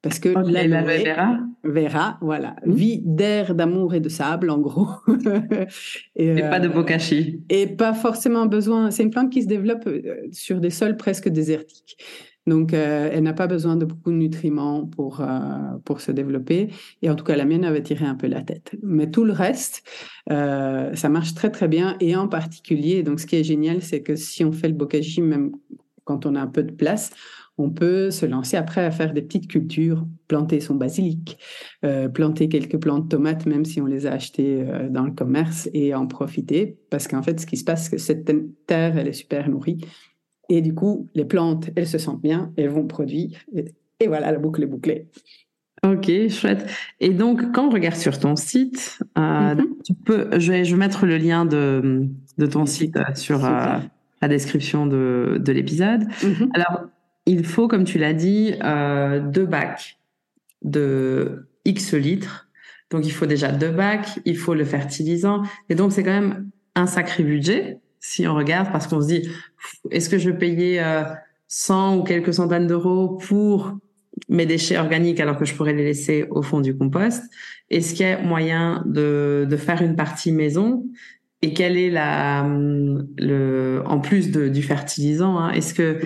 Parce 0.00 0.20
que 0.20 0.28
l'aloe 0.28 0.84
vera, 0.84 1.38
vera, 1.64 2.18
voilà, 2.22 2.54
mmh. 2.64 2.72
vie 2.72 3.00
d'air, 3.04 3.54
d'amour 3.54 3.94
et 3.94 4.00
de 4.00 4.08
sable, 4.08 4.48
en 4.48 4.58
gros. 4.58 4.88
et, 6.16 6.40
pas 6.40 6.60
de 6.60 6.68
euh, 6.68 6.72
bokashi. 6.72 7.42
Et 7.50 7.66
pas 7.66 7.92
forcément 7.94 8.46
besoin. 8.46 8.92
C'est 8.92 9.02
une 9.02 9.10
plante 9.10 9.30
qui 9.30 9.42
se 9.42 9.48
développe 9.48 9.86
euh, 9.88 10.28
sur 10.30 10.60
des 10.60 10.70
sols 10.70 10.96
presque 10.96 11.28
désertiques. 11.28 11.98
Donc, 12.48 12.72
euh, 12.72 13.10
elle 13.12 13.24
n'a 13.24 13.34
pas 13.34 13.46
besoin 13.46 13.76
de 13.76 13.84
beaucoup 13.84 14.10
de 14.10 14.16
nutriments 14.16 14.86
pour, 14.86 15.20
euh, 15.20 15.26
pour 15.84 16.00
se 16.00 16.10
développer. 16.10 16.70
Et 17.02 17.10
en 17.10 17.14
tout 17.14 17.24
cas, 17.24 17.36
la 17.36 17.44
mienne 17.44 17.64
avait 17.64 17.82
tiré 17.82 18.06
un 18.06 18.14
peu 18.14 18.26
la 18.26 18.42
tête. 18.42 18.74
Mais 18.82 19.10
tout 19.10 19.24
le 19.24 19.32
reste, 19.32 19.82
euh, 20.32 20.94
ça 20.94 21.08
marche 21.10 21.34
très, 21.34 21.50
très 21.50 21.68
bien. 21.68 21.96
Et 22.00 22.16
en 22.16 22.26
particulier, 22.26 23.02
donc 23.02 23.20
ce 23.20 23.26
qui 23.26 23.36
est 23.36 23.44
génial, 23.44 23.82
c'est 23.82 24.02
que 24.02 24.16
si 24.16 24.44
on 24.44 24.52
fait 24.52 24.68
le 24.68 24.74
bokashi, 24.74 25.20
même 25.20 25.52
quand 26.04 26.24
on 26.24 26.34
a 26.34 26.40
un 26.40 26.46
peu 26.46 26.62
de 26.62 26.72
place, 26.72 27.10
on 27.58 27.70
peut 27.70 28.10
se 28.10 28.24
lancer 28.24 28.56
après 28.56 28.84
à 28.84 28.90
faire 28.90 29.12
des 29.12 29.20
petites 29.20 29.48
cultures, 29.48 30.06
planter 30.28 30.60
son 30.60 30.76
basilic, 30.76 31.38
planter 32.14 32.48
quelques 32.48 32.80
plantes 32.80 33.06
de 33.06 33.08
tomates, 33.08 33.46
même 33.46 33.64
si 33.64 33.80
on 33.80 33.86
les 33.86 34.06
a 34.06 34.12
achetées 34.12 34.64
dans 34.90 35.04
le 35.04 35.10
commerce, 35.10 35.68
et 35.74 35.92
en 35.92 36.06
profiter. 36.06 36.78
Parce 36.88 37.08
qu'en 37.08 37.20
fait, 37.20 37.40
ce 37.40 37.46
qui 37.46 37.56
se 37.56 37.64
passe, 37.64 37.86
c'est 37.86 37.90
que 37.90 37.98
cette 37.98 38.30
terre, 38.66 38.96
elle 38.96 39.08
est 39.08 39.12
super 39.12 39.48
nourrie. 39.48 39.80
Et 40.48 40.62
du 40.62 40.74
coup, 40.74 41.08
les 41.14 41.24
plantes, 41.24 41.70
elles 41.76 41.86
se 41.86 41.98
sentent 41.98 42.22
bien, 42.22 42.52
elles 42.56 42.70
vont 42.70 42.86
produire. 42.86 43.38
Et, 44.00 44.06
voilà, 44.06 44.32
la 44.32 44.38
boucle 44.38 44.62
est 44.62 44.66
bouclée. 44.66 45.08
Ok, 45.84 46.10
chouette. 46.28 46.68
Et 47.00 47.10
donc, 47.10 47.52
quand 47.52 47.66
on 47.66 47.70
regarde 47.70 47.96
sur 47.96 48.18
ton 48.18 48.34
site, 48.34 48.98
euh, 49.16 49.54
mhm. 49.54 49.66
tu 49.84 49.94
peux, 49.94 50.28
je 50.38 50.52
vais, 50.52 50.64
je 50.64 50.74
vais 50.74 50.78
mettre 50.78 51.06
le 51.06 51.18
lien 51.18 51.44
de, 51.44 52.08
de 52.38 52.46
ton 52.46 52.66
site 52.66 52.96
euh, 52.96 53.14
sur 53.14 53.44
euh, 53.44 53.78
la 54.22 54.28
description 54.28 54.86
de, 54.86 55.38
de 55.38 55.52
l'épisode. 55.52 56.04
Mhm. 56.22 56.50
Alors, 56.54 56.86
il 57.26 57.44
faut, 57.44 57.68
comme 57.68 57.84
tu 57.84 57.98
l'as 57.98 58.14
dit, 58.14 58.54
deux 59.32 59.44
bacs 59.44 59.98
de 60.62 61.46
X 61.66 61.92
litres. 61.92 62.48
Donc, 62.90 63.06
il 63.06 63.12
faut 63.12 63.26
déjà 63.26 63.52
deux 63.52 63.70
bacs, 63.70 64.18
il 64.24 64.38
faut 64.38 64.54
le 64.54 64.64
fertilisant. 64.64 65.42
Et 65.68 65.74
donc, 65.74 65.92
c'est 65.92 66.02
quand 66.02 66.18
même 66.18 66.48
un 66.74 66.86
sacré 66.86 67.22
budget 67.22 67.80
si 68.00 68.26
on 68.26 68.34
regarde, 68.34 68.70
parce 68.72 68.86
qu'on 68.86 69.00
se 69.00 69.06
dit, 69.06 69.28
est-ce 69.90 70.08
que 70.08 70.18
je 70.18 70.30
vais 70.30 70.38
payer 70.38 70.82
100 71.48 71.94
euh, 71.94 71.96
ou 71.98 72.02
quelques 72.04 72.34
centaines 72.34 72.66
d'euros 72.66 73.18
pour 73.26 73.76
mes 74.28 74.46
déchets 74.46 74.78
organiques 74.78 75.20
alors 75.20 75.38
que 75.38 75.44
je 75.44 75.54
pourrais 75.54 75.72
les 75.72 75.84
laisser 75.84 76.26
au 76.30 76.42
fond 76.42 76.60
du 76.60 76.76
compost? 76.76 77.22
Est-ce 77.70 77.94
qu'il 77.94 78.06
y 78.06 78.10
a 78.10 78.20
moyen 78.20 78.82
de, 78.86 79.46
de 79.48 79.56
faire 79.56 79.82
une 79.82 79.96
partie 79.96 80.32
maison? 80.32 80.84
Et 81.40 81.52
quelle 81.52 81.76
est 81.76 81.90
la, 81.90 82.44
le, 83.18 83.82
en 83.86 84.00
plus 84.00 84.32
de, 84.32 84.48
du 84.48 84.62
fertilisant, 84.62 85.38
hein, 85.38 85.52
est-ce 85.52 85.72
que 85.72 86.00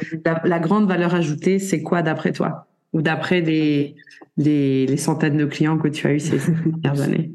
la, 0.45 0.59
grande 0.59 0.87
valeur 0.87 1.15
ajoutée, 1.15 1.59
c'est 1.59 1.81
quoi 1.81 2.03
d'après 2.03 2.33
toi? 2.33 2.67
Ou 2.93 3.01
d'après 3.01 3.41
les, 3.41 3.95
les, 4.37 4.87
les, 4.87 4.97
centaines 4.99 5.39
de 5.39 5.47
clients 5.47 5.79
que 5.79 5.89
tu 5.89 6.07
as 6.07 6.13
eu 6.13 6.21
ces 6.21 6.37
dernières 6.83 7.01
années? 7.01 7.33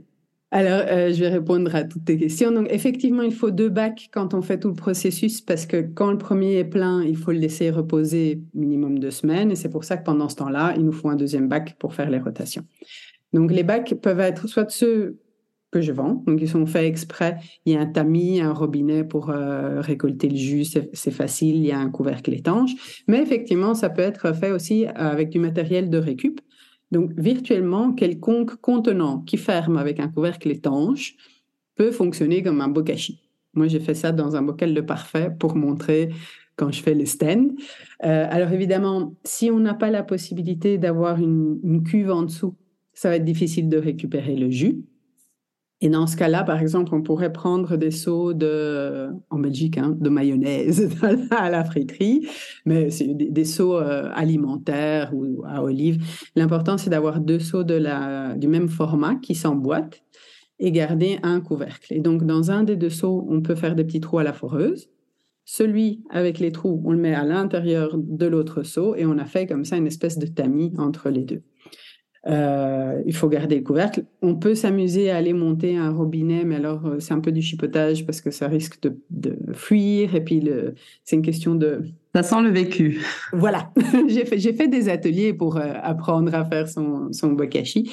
Alors, 0.50 0.84
euh, 0.88 1.12
je 1.12 1.20
vais 1.20 1.28
répondre 1.28 1.76
à 1.76 1.84
toutes 1.84 2.06
tes 2.06 2.18
questions. 2.18 2.52
Donc, 2.52 2.68
effectivement, 2.72 3.22
il 3.22 3.34
faut 3.34 3.52
deux 3.52 3.68
bacs 3.68 4.10
quand 4.14 4.34
on 4.34 4.42
fait 4.42 4.58
tout 4.58 4.70
le 4.70 4.76
processus 4.76 5.42
parce 5.42 5.66
que 5.66 5.82
quand 5.82 6.10
le 6.10 6.18
premier 6.18 6.56
est 6.56 6.64
plein, 6.64 7.04
il 7.04 7.18
faut 7.18 7.34
le 7.34 7.40
laisser 7.40 7.70
reposer 7.70 8.42
minimum 8.54 8.98
deux 8.98 9.12
semaines. 9.12 9.52
Et 9.52 9.56
c'est 9.56 9.70
pour 9.70 9.84
ça 9.84 9.98
que 9.98 10.06
pendant 10.06 10.30
ce 10.30 10.38
temps-là, 10.38 10.74
il 10.78 10.86
nous 10.86 10.94
faut 10.94 11.10
un 11.10 11.18
deuxième 11.18 11.50
bac 11.50 11.76
pour 11.80 11.94
faire 11.94 12.10
les 12.10 12.20
rotations. 12.20 12.64
Donc, 13.34 13.52
les 13.52 13.64
bacs 13.64 13.96
peuvent 13.96 14.22
être 14.22 14.48
soit 14.48 14.70
ceux 14.70 15.20
que 15.70 15.82
je 15.82 15.92
vends. 15.92 16.24
Donc, 16.26 16.40
ils 16.42 16.48
sont 16.48 16.66
faits 16.66 16.86
exprès. 16.86 17.40
Il 17.66 17.74
y 17.74 17.76
a 17.76 17.82
un 17.82 17.86
tamis, 17.86 18.40
un 18.40 18.54
robinet 18.54 19.04
pour 19.04 19.30
euh, 19.30 19.82
récolter 19.82 20.30
le 20.30 20.38
jus, 20.38 20.64
c'est 20.64 21.12
facile. 21.12 21.58
Il 21.58 21.66
y 21.66 21.74
a 21.74 21.80
un 21.80 21.90
couvercle 21.90 22.34
étanche. 22.34 23.04
Mais 23.10 23.22
effectivement, 23.22 23.74
ça 23.74 23.90
peut 23.90 24.02
être 24.02 24.34
fait 24.34 24.52
aussi 24.52 24.86
avec 24.96 25.30
du 25.30 25.40
matériel 25.40 25.90
de 25.90 25.98
récup. 25.98 26.40
Donc, 26.92 27.12
virtuellement, 27.18 27.94
quelconque 27.94 28.56
contenant 28.56 29.20
qui 29.20 29.38
ferme 29.38 29.78
avec 29.78 30.00
un 30.00 30.08
couvercle 30.08 30.50
étanche 30.50 31.16
peut 31.76 31.92
fonctionner 31.92 32.44
comme 32.44 32.62
un 32.62 32.70
bokashi. 32.70 33.22
Moi, 33.54 33.68
j'ai 33.68 33.80
fait 33.80 33.94
ça 33.94 34.12
dans 34.12 34.36
un 34.36 34.42
bocal 34.42 34.74
de 34.74 34.82
parfait 34.82 35.32
pour 35.38 35.56
montrer 35.56 36.10
quand 36.56 36.72
je 36.72 36.82
fais 36.82 36.94
les 36.94 37.06
stands. 37.06 37.50
Euh, 38.04 38.28
alors, 38.30 38.52
évidemment, 38.52 39.16
si 39.24 39.52
on 39.52 39.60
n'a 39.60 39.74
pas 39.74 39.92
la 39.92 40.04
possibilité 40.04 40.78
d'avoir 40.78 41.20
une, 41.20 41.60
une 41.64 41.84
cuve 41.84 42.12
en 42.12 42.24
dessous, 42.24 42.56
ça 42.94 43.10
va 43.10 43.18
être 43.18 43.26
difficile 43.26 43.70
de 43.70 43.78
récupérer 43.78 44.36
le 44.36 44.50
jus. 44.50 44.84
Et 45.80 45.90
dans 45.90 46.08
ce 46.08 46.18
cas-là, 46.18 46.44
par 46.44 46.60
exemple, 46.60 46.96
on 46.96 47.04
pourrait 47.04 47.32
prendre 47.32 47.78
des 47.78 47.92
seaux 47.92 48.34
de, 48.34 49.10
en 49.30 49.38
Belgique, 49.38 49.78
hein, 49.78 49.96
de 50.00 50.10
mayonnaise 50.10 50.90
à 51.32 51.52
la 51.52 51.64
friterie, 51.64 52.28
mais 52.66 52.90
c'est 52.90 53.14
des, 53.14 53.46
seaux 53.46 53.78
euh, 53.78 54.10
alimentaires 54.16 55.12
ou 55.14 55.44
à 55.46 55.64
olive. 55.64 56.04
L'important, 56.36 56.80
c'est 56.80 56.90
d'avoir 56.90 57.20
deux 57.20 57.40
seaux 57.40 57.64
de 57.64 57.76
la, 57.76 58.34
du 58.36 58.48
même 58.48 58.70
format 58.70 59.16
qui 59.16 59.36
s'emboîtent 59.36 60.02
et 60.60 60.72
garder 60.72 61.20
un 61.22 61.40
couvercle. 61.42 61.94
Et 61.94 62.00
donc, 62.00 62.26
dans 62.26 62.50
un 62.50 62.64
des 62.64 62.76
deux 62.76 62.90
seaux, 62.90 63.28
on 63.30 63.42
peut 63.42 63.56
faire 63.56 63.76
des 63.76 63.84
petits 63.84 64.00
trous 64.00 64.18
à 64.18 64.24
la 64.24 64.34
foreuse. 64.34 64.90
Celui 65.46 66.04
avec 66.10 66.40
les 66.40 66.52
trous, 66.52 66.82
on 66.86 66.92
le 66.92 66.98
met 66.98 67.14
à 67.14 67.24
l'intérieur 67.24 67.92
de 67.96 68.26
l'autre 68.26 68.64
seau 68.64 68.96
et 68.96 69.06
on 69.06 69.18
a 69.18 69.26
fait 69.26 69.46
comme 69.46 69.64
ça 69.64 69.78
une 69.78 69.88
espèce 69.88 70.18
de 70.18 70.26
tamis 70.26 70.74
entre 70.78 71.10
les 71.10 71.24
deux. 71.24 71.44
Euh, 72.26 73.02
il 73.06 73.16
faut 73.16 73.30
garder 73.30 73.58
le 73.58 73.62
couvercle. 73.62 74.04
On 74.22 74.36
peut 74.36 74.56
s'amuser 74.56 75.12
à 75.12 75.18
aller 75.18 75.34
monter 75.34 75.78
un 75.78 75.92
robinet, 75.92 76.44
mais 76.44 76.56
alors 76.56 76.86
euh, 76.86 77.00
c'est 77.00 77.14
un 77.14 77.20
peu 77.20 77.32
du 77.32 77.42
chipotage 77.42 78.06
parce 78.06 78.22
que 78.22 78.32
ça 78.32 78.48
risque 78.48 78.80
de, 78.82 79.38
fuir. 79.54 80.16
Et 80.16 80.24
puis 80.24 80.44
c'est 81.04 81.16
une 81.16 81.22
question 81.22 81.56
de. 81.56 81.84
Ça 82.16 82.24
sent 82.24 82.42
le 82.42 82.50
vécu. 82.50 83.02
Voilà. 83.32 83.72
j'ai 84.08 84.26
fait, 84.26 84.40
fait 84.40 84.68
des 84.68 84.90
ateliers 84.90 85.34
pour 85.34 85.58
euh, 85.58 85.74
apprendre 85.82 86.34
à 86.34 86.44
faire 86.46 86.68
son, 86.68 87.14
son 87.14 87.34
bokashi. 87.34 87.92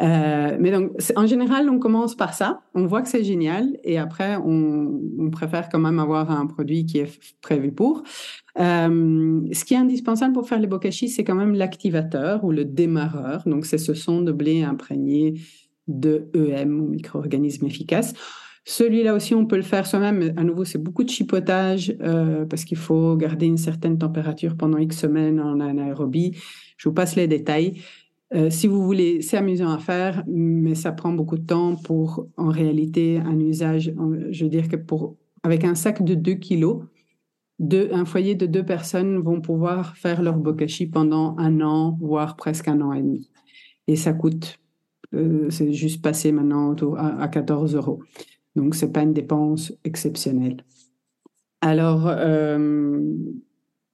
Euh, 0.00 0.56
mais 0.58 0.70
donc, 0.70 0.92
en 1.16 1.26
général, 1.26 1.68
on 1.68 1.78
commence 1.78 2.14
par 2.14 2.34
ça. 2.34 2.62
On 2.74 2.86
voit 2.86 3.02
que 3.02 3.08
c'est 3.08 3.24
génial 3.24 3.78
et 3.84 3.98
après, 3.98 4.36
on, 4.36 5.30
préfère 5.30 5.68
quand 5.68 5.78
même 5.78 5.98
avoir 5.98 6.30
un 6.30 6.46
produit 6.46 6.86
qui 6.86 6.98
est 6.98 7.20
prévu 7.40 7.70
pour. 7.70 8.02
Euh, 8.58 9.40
ce 9.52 9.64
qui 9.64 9.74
est 9.74 9.78
indispensable 9.78 10.32
pour 10.32 10.48
faire 10.48 10.58
les 10.58 10.66
bokashi, 10.66 11.08
c'est 11.08 11.22
quand 11.22 11.34
même 11.34 11.54
l'activateur 11.54 12.44
ou 12.44 12.50
le 12.50 12.64
démarreur. 12.64 13.42
Donc, 13.46 13.66
c'est 13.66 13.78
ce 13.78 13.94
son 13.94 14.22
de 14.22 14.32
blé 14.32 14.62
imprégné 14.62 15.34
de 15.86 16.30
EM 16.34 16.80
ou 16.80 16.88
micro-organismes 16.88 17.66
efficaces. 17.66 18.14
Celui-là 18.64 19.14
aussi, 19.14 19.34
on 19.34 19.46
peut 19.46 19.56
le 19.56 19.62
faire 19.62 19.86
soi-même. 19.86 20.34
À 20.36 20.44
nouveau, 20.44 20.64
c'est 20.64 20.78
beaucoup 20.78 21.02
de 21.02 21.08
chipotage 21.08 21.94
euh, 22.02 22.44
parce 22.44 22.64
qu'il 22.64 22.76
faut 22.76 23.16
garder 23.16 23.46
une 23.46 23.56
certaine 23.56 23.98
température 23.98 24.56
pendant 24.56 24.78
X 24.78 24.98
semaines 24.98 25.40
en 25.40 25.60
anaérobie. 25.60 26.36
Je 26.76 26.88
vous 26.88 26.94
passe 26.94 27.16
les 27.16 27.26
détails. 27.26 27.80
Euh, 28.32 28.48
si 28.48 28.68
vous 28.68 28.82
voulez, 28.84 29.22
c'est 29.22 29.36
amusant 29.36 29.70
à 29.70 29.78
faire, 29.78 30.22
mais 30.28 30.74
ça 30.74 30.92
prend 30.92 31.12
beaucoup 31.12 31.36
de 31.36 31.46
temps 31.46 31.74
pour, 31.76 32.28
en 32.36 32.48
réalité, 32.48 33.18
un 33.18 33.38
usage. 33.38 33.92
Je 34.30 34.44
veux 34.44 34.50
dire 34.50 34.68
que 34.68 34.76
pour, 34.76 35.16
avec 35.42 35.64
un 35.64 35.74
sac 35.74 36.02
de 36.04 36.14
2 36.14 36.34
kilos, 36.34 36.82
un 37.92 38.04
foyer 38.04 38.34
de 38.34 38.46
deux 38.46 38.64
personnes 38.64 39.18
vont 39.18 39.40
pouvoir 39.40 39.96
faire 39.96 40.22
leur 40.22 40.36
bokashi 40.36 40.86
pendant 40.86 41.36
un 41.38 41.60
an, 41.60 41.98
voire 42.00 42.36
presque 42.36 42.68
un 42.68 42.80
an 42.80 42.92
et 42.92 43.02
demi. 43.02 43.30
Et 43.86 43.96
ça 43.96 44.12
coûte, 44.12 44.58
euh, 45.14 45.50
c'est 45.50 45.72
juste 45.72 46.02
passé 46.02 46.32
maintenant 46.32 46.74
à, 46.96 47.22
à 47.22 47.28
14 47.28 47.74
euros. 47.74 48.00
Donc, 48.56 48.74
c'est 48.74 48.92
pas 48.92 49.02
une 49.02 49.12
dépense 49.12 49.72
exceptionnelle. 49.84 50.64
Alors, 51.60 52.06
euh, 52.06 53.02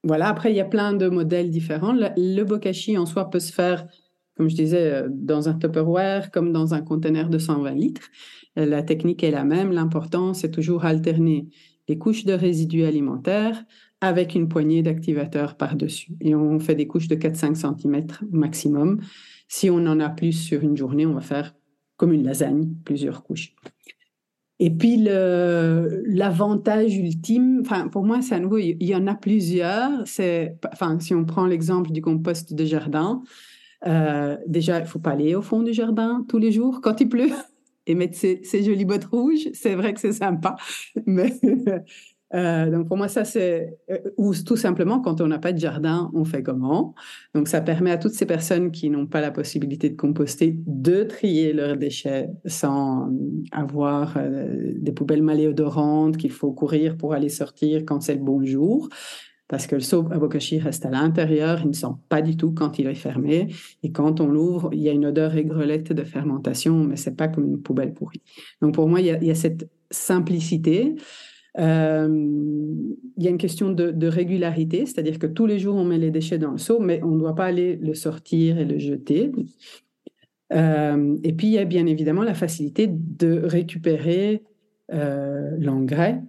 voilà, 0.04 0.28
après, 0.28 0.52
il 0.52 0.56
y 0.56 0.60
a 0.60 0.64
plein 0.64 0.92
de 0.92 1.08
modèles 1.08 1.50
différents. 1.50 1.92
Le 1.92 2.42
bokashi 2.44 2.96
en 2.96 3.06
soi 3.06 3.28
peut 3.28 3.40
se 3.40 3.52
faire 3.52 3.88
comme 4.36 4.50
je 4.50 4.56
disais, 4.56 4.92
euh, 4.92 5.08
dans 5.10 5.48
un 5.48 5.54
Tupperware 5.54 6.30
comme 6.30 6.52
dans 6.52 6.74
un 6.74 6.82
conteneur 6.82 7.28
de 7.28 7.38
120 7.38 7.70
litres. 7.72 8.10
Euh, 8.58 8.66
la 8.66 8.82
technique 8.82 9.24
est 9.24 9.30
la 9.30 9.44
même. 9.44 9.72
L'important, 9.72 10.34
c'est 10.34 10.50
toujours 10.50 10.84
alterner 10.84 11.48
les 11.88 11.98
couches 11.98 12.24
de 12.24 12.32
résidus 12.32 12.84
alimentaires 12.84 13.64
avec 14.00 14.34
une 14.34 14.48
poignée 14.48 14.82
d'activateurs 14.82 15.56
par-dessus. 15.56 16.12
Et 16.20 16.34
on 16.34 16.58
fait 16.58 16.74
des 16.74 16.86
couches 16.86 17.08
de 17.08 17.14
4-5 17.14 17.54
cm 17.54 18.06
maximum. 18.30 19.00
Si 19.48 19.70
on 19.70 19.86
en 19.86 20.00
a 20.00 20.10
plus 20.10 20.32
sur 20.32 20.62
une 20.62 20.76
journée, 20.76 21.06
on 21.06 21.14
va 21.14 21.20
faire 21.20 21.54
comme 21.96 22.12
une 22.12 22.24
lasagne, 22.24 22.74
plusieurs 22.84 23.22
couches. 23.22 23.54
Et 24.58 24.70
puis 24.70 24.96
l'avantage 24.96 26.96
ultime, 26.96 27.60
enfin 27.60 27.88
pour 27.88 28.04
moi 28.04 28.22
c'est 28.22 28.34
à 28.34 28.40
nouveau, 28.40 28.56
il 28.56 28.82
y 28.82 28.94
en 28.94 29.06
a 29.06 29.14
plusieurs. 29.14 29.90
C'est, 30.06 30.58
enfin 30.72 30.98
si 30.98 31.14
on 31.14 31.26
prend 31.26 31.46
l'exemple 31.46 31.92
du 31.92 32.00
compost 32.00 32.54
de 32.54 32.64
jardin, 32.64 33.22
euh, 33.86 34.36
déjà, 34.46 34.80
il 34.80 34.86
faut 34.86 34.98
pas 34.98 35.12
aller 35.12 35.34
au 35.34 35.42
fond 35.42 35.62
du 35.62 35.72
jardin 35.72 36.24
tous 36.28 36.38
les 36.38 36.52
jours 36.52 36.80
quand 36.80 37.00
il 37.00 37.08
pleut. 37.08 37.30
Et 37.88 37.94
mettre 37.94 38.16
ses, 38.16 38.42
jolies 38.64 38.84
bottes 38.84 39.04
rouges. 39.04 39.48
C'est 39.52 39.76
vrai 39.76 39.94
que 39.94 40.00
c'est 40.00 40.10
sympa, 40.10 40.56
mais 41.06 41.32
euh, 42.34 42.68
donc 42.68 42.88
pour 42.88 42.96
moi 42.96 43.06
ça 43.06 43.24
c'est 43.24 43.78
euh, 43.88 43.98
ou 44.16 44.34
tout 44.34 44.56
simplement 44.56 44.98
quand 44.98 45.20
on 45.20 45.28
n'a 45.28 45.38
pas 45.38 45.52
de 45.52 45.60
jardin, 45.60 46.10
on 46.12 46.24
fait 46.24 46.42
comment? 46.42 46.96
Donc 47.32 47.46
ça 47.46 47.60
permet 47.60 47.92
à 47.92 47.96
toutes 47.96 48.14
ces 48.14 48.26
personnes 48.26 48.72
qui 48.72 48.90
n'ont 48.90 49.06
pas 49.06 49.20
la 49.20 49.30
possibilité 49.30 49.88
de 49.88 49.94
composter 49.94 50.56
de 50.66 51.04
trier 51.04 51.52
leurs 51.52 51.76
déchets 51.76 52.28
sans 52.44 53.08
avoir 53.52 54.18
des 54.18 54.90
poubelles 54.90 55.22
maléodorantes 55.22 56.16
qu'il 56.16 56.32
faut 56.32 56.50
courir 56.50 56.96
pour 56.96 57.14
aller 57.14 57.28
sortir 57.28 57.84
quand 57.86 58.00
c'est 58.00 58.16
le 58.16 58.24
bon 58.24 58.44
jour 58.44 58.88
parce 59.48 59.66
que 59.66 59.76
le 59.76 59.80
seau 59.80 60.06
abokashi 60.10 60.58
reste 60.58 60.86
à 60.86 60.90
l'intérieur, 60.90 61.60
il 61.62 61.68
ne 61.68 61.72
sent 61.72 61.94
pas 62.08 62.20
du 62.20 62.36
tout 62.36 62.50
quand 62.52 62.78
il 62.78 62.88
est 62.88 62.94
fermé. 62.94 63.48
Et 63.82 63.92
quand 63.92 64.20
on 64.20 64.26
l'ouvre, 64.26 64.70
il 64.72 64.80
y 64.80 64.88
a 64.88 64.92
une 64.92 65.06
odeur 65.06 65.36
aigrelette 65.36 65.92
de 65.92 66.02
fermentation, 66.02 66.84
mais 66.84 66.96
c'est 66.96 67.16
pas 67.16 67.28
comme 67.28 67.46
une 67.46 67.62
poubelle 67.62 67.94
pourrie. 67.94 68.22
Donc 68.60 68.74
pour 68.74 68.88
moi, 68.88 69.00
il 69.00 69.06
y 69.06 69.30
a, 69.30 69.34
cette 69.34 69.70
simplicité. 69.90 70.96
Euh, 71.58 72.08
il 73.16 73.22
y 73.22 73.28
a 73.28 73.30
une 73.30 73.38
question 73.38 73.70
de, 73.70 74.06
régularité, 74.08 74.84
c'est-à-dire 74.84 75.18
que 75.18 75.28
tous 75.28 75.46
les 75.46 75.60
jours, 75.60 75.76
on 75.76 75.84
met 75.84 75.98
les 75.98 76.10
déchets 76.10 76.38
dans 76.38 76.52
le 76.52 76.58
seau, 76.58 76.80
mais 76.80 77.00
on 77.04 77.12
ne 77.12 77.18
doit 77.18 77.34
pas 77.34 77.46
aller 77.46 77.76
le 77.76 77.94
sortir 77.94 78.58
et 78.58 78.64
le 78.64 78.78
jeter. 78.78 79.30
Euh, 80.52 81.16
et 81.22 81.32
puis, 81.32 81.46
il 81.46 81.52
y 81.52 81.58
a 81.58 81.64
bien 81.64 81.86
évidemment 81.86 82.24
la 82.24 82.34
facilité 82.34 82.88
de 82.90 83.42
récupérer 83.44 84.42
euh, 84.92 85.56
l'engrais 85.58 86.20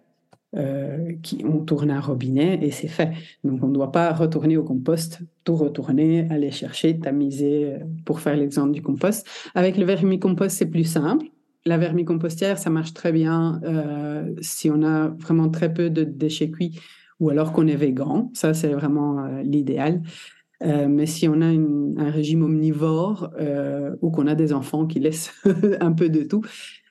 euh, 0.55 1.11
qui, 1.23 1.43
on 1.43 1.59
tourne 1.59 1.91
un 1.91 1.99
robinet 1.99 2.59
et 2.61 2.71
c'est 2.71 2.87
fait. 2.87 3.11
Donc 3.43 3.61
on 3.63 3.67
ne 3.67 3.73
doit 3.73 3.91
pas 3.91 4.13
retourner 4.13 4.55
au 4.55 4.63
compost, 4.63 5.19
tout 5.43 5.55
retourner, 5.55 6.25
aller 6.29 6.51
chercher, 6.51 6.97
tamiser 6.97 7.65
euh, 7.65 7.79
pour 8.05 8.21
faire 8.21 8.37
l'exemple 8.37 8.71
du 8.71 8.81
compost. 8.81 9.27
Avec 9.55 9.77
le 9.77 9.83
vermicompost, 9.83 10.57
c'est 10.57 10.67
plus 10.69 10.85
simple. 10.85 11.25
La 11.65 11.77
vermicompostière, 11.77 12.59
ça 12.59 12.69
marche 12.69 12.93
très 12.93 13.11
bien 13.11 13.59
euh, 13.65 14.33
si 14.39 14.71
on 14.71 14.83
a 14.83 15.09
vraiment 15.09 15.49
très 15.49 15.73
peu 15.73 15.89
de 15.89 16.05
déchets 16.05 16.49
cuits 16.49 16.79
ou 17.19 17.29
alors 17.29 17.51
qu'on 17.51 17.67
est 17.67 17.75
végan. 17.75 18.31
Ça, 18.33 18.53
c'est 18.53 18.69
vraiment 18.69 19.27
l'idéal. 19.43 20.01
mais 20.61 21.05
si 21.07 21.27
on 21.27 21.41
a 21.41 21.47
un 21.47 22.09
régime 22.09 22.43
omnivore 22.43 23.31
ou 24.01 24.11
qu'on 24.11 24.27
a 24.27 24.35
des 24.35 24.53
enfants 24.53 24.85
qui 24.85 24.99
laissent 24.99 25.33
un 25.81 25.91
peu 25.91 26.09
de 26.09 26.21
tout, 26.21 26.43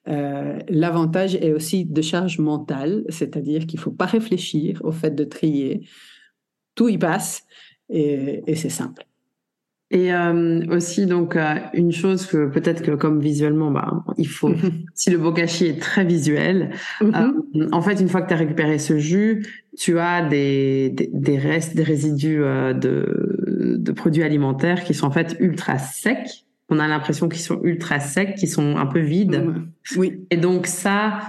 euh, 0.09 0.59
l'avantage 0.69 1.35
est 1.37 1.53
aussi 1.53 1.85
de 1.85 2.01
charge 2.03 2.39
mentale, 2.39 3.05
c'est-à-dire 3.09 3.67
qu'il 3.67 3.79
ne 3.79 3.83
faut 3.83 3.91
pas 3.91 4.07
réfléchir 4.07 4.81
au 4.85 4.93
fait 4.93 5.15
de 5.15 5.25
trier. 5.25 5.87
Tout 6.75 6.89
y 6.89 6.99
passe 6.99 7.45
et, 7.89 8.43
c'est 8.55 8.69
simple. 8.69 9.07
Et 9.93 10.13
euh, 10.13 10.67
aussi, 10.69 11.07
donc, 11.07 11.37
euh, 11.37 11.55
une 11.73 11.93
chose 11.93 12.27
que 12.27 12.49
peut-être 12.49 12.83
que 12.83 12.91
comme 12.93 13.21
visuellement, 13.21 13.71
bah, 13.71 14.05
il 14.19 14.27
faut, 14.27 14.53
si 14.95 15.11
le 15.11 15.19
bokashi 15.19 15.67
est 15.67 15.81
très 15.81 16.05
visuel, 16.05 16.71
mm-hmm. 17.01 17.69
en 17.73 17.83
fait, 17.83 18.01
une 18.01 18.09
fois 18.09 18.23
que 18.23 18.29
tu 18.29 18.35
as 18.35 18.39
récupéré 18.39 18.79
ce 18.79 18.99
jus, 18.99 19.47
tu 19.77 19.99
as 20.01 20.29
des, 20.29 20.91
des, 20.91 21.39
restes, 21.39 21.77
des 21.77 21.85
résidus 21.85 22.39
de, 22.39 23.77
de 23.79 23.93
produits 23.93 24.25
alimentaires 24.25 24.83
qui 24.83 24.93
sont 24.93 25.07
en 25.07 25.13
fait 25.13 25.37
ultra 25.39 25.79
secs 25.79 26.46
on 26.69 26.79
a 26.79 26.89
l'impression 26.89 27.29
qu'ils 27.29 27.43
sont 27.43 27.61
ultra 27.63 28.01
secs, 28.01 28.35
qu'ils 28.35 28.49
sont 28.49 28.77
un 28.77 28.87
peu 28.87 28.99
vides. 28.99 29.45
Oui. 29.97 30.27
Et 30.31 30.37
donc 30.37 30.67
ça, 30.67 31.21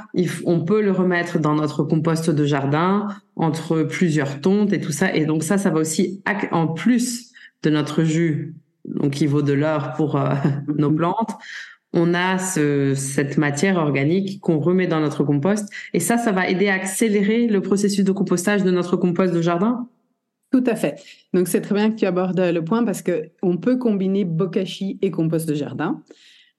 on 0.46 0.62
peut 0.62 0.82
le 0.82 0.92
remettre 0.92 1.38
dans 1.40 1.54
notre 1.54 1.84
compost 1.84 2.30
de 2.30 2.46
jardin 2.46 3.08
entre 3.36 3.84
plusieurs 3.84 4.42
tontes 4.42 4.74
et 4.74 4.82
tout 4.82 4.92
ça. 4.92 5.14
Et 5.14 5.26
donc 5.26 5.44
ça, 5.44 5.58
ça 5.58 5.70
va 5.70 5.80
aussi 5.80 6.24
en 6.52 6.68
plus 6.68 7.32
de 7.64 7.70
notre 7.70 8.04
jus, 8.04 8.56
donc 8.86 9.12
qui 9.12 9.28
vaut 9.28 9.44
de 9.44 9.54
l'or 9.54 9.94
pour 9.94 10.16
euh, 10.16 10.34
nos 10.76 10.92
plantes. 10.92 11.36
On 11.94 12.14
a 12.14 12.38
cette 12.38 13.38
matière 13.38 13.78
organique 13.78 14.42
qu'on 14.42 14.60
remet 14.60 14.88
dans 14.88 15.00
notre 15.00 15.24
compost. 15.24 15.70
Et 15.94 16.00
ça, 16.00 16.18
ça 16.18 16.32
va 16.32 16.50
aider 16.50 16.68
à 16.68 16.74
accélérer 16.74 17.48
le 17.48 17.62
processus 17.62 18.04
de 18.04 18.12
compostage 18.12 18.64
de 18.64 18.72
notre 18.72 18.98
compost 18.98 19.34
de 19.34 19.42
jardin. 19.42 19.88
Tout 20.52 20.64
à 20.66 20.76
fait. 20.76 21.02
Donc, 21.34 21.48
c'est 21.48 21.62
très 21.62 21.76
bien 21.76 21.92
que 21.92 21.96
tu 21.96 22.06
abordes 22.06 22.40
le 22.40 22.64
point 22.64 22.84
parce 22.84 23.02
qu'on 23.02 23.58
peut 23.58 23.78
combiner 23.78 24.24
bokashi 24.24 24.98
et 25.02 25.12
compost 25.12 25.48
de 25.48 25.54
jardin. 25.56 26.02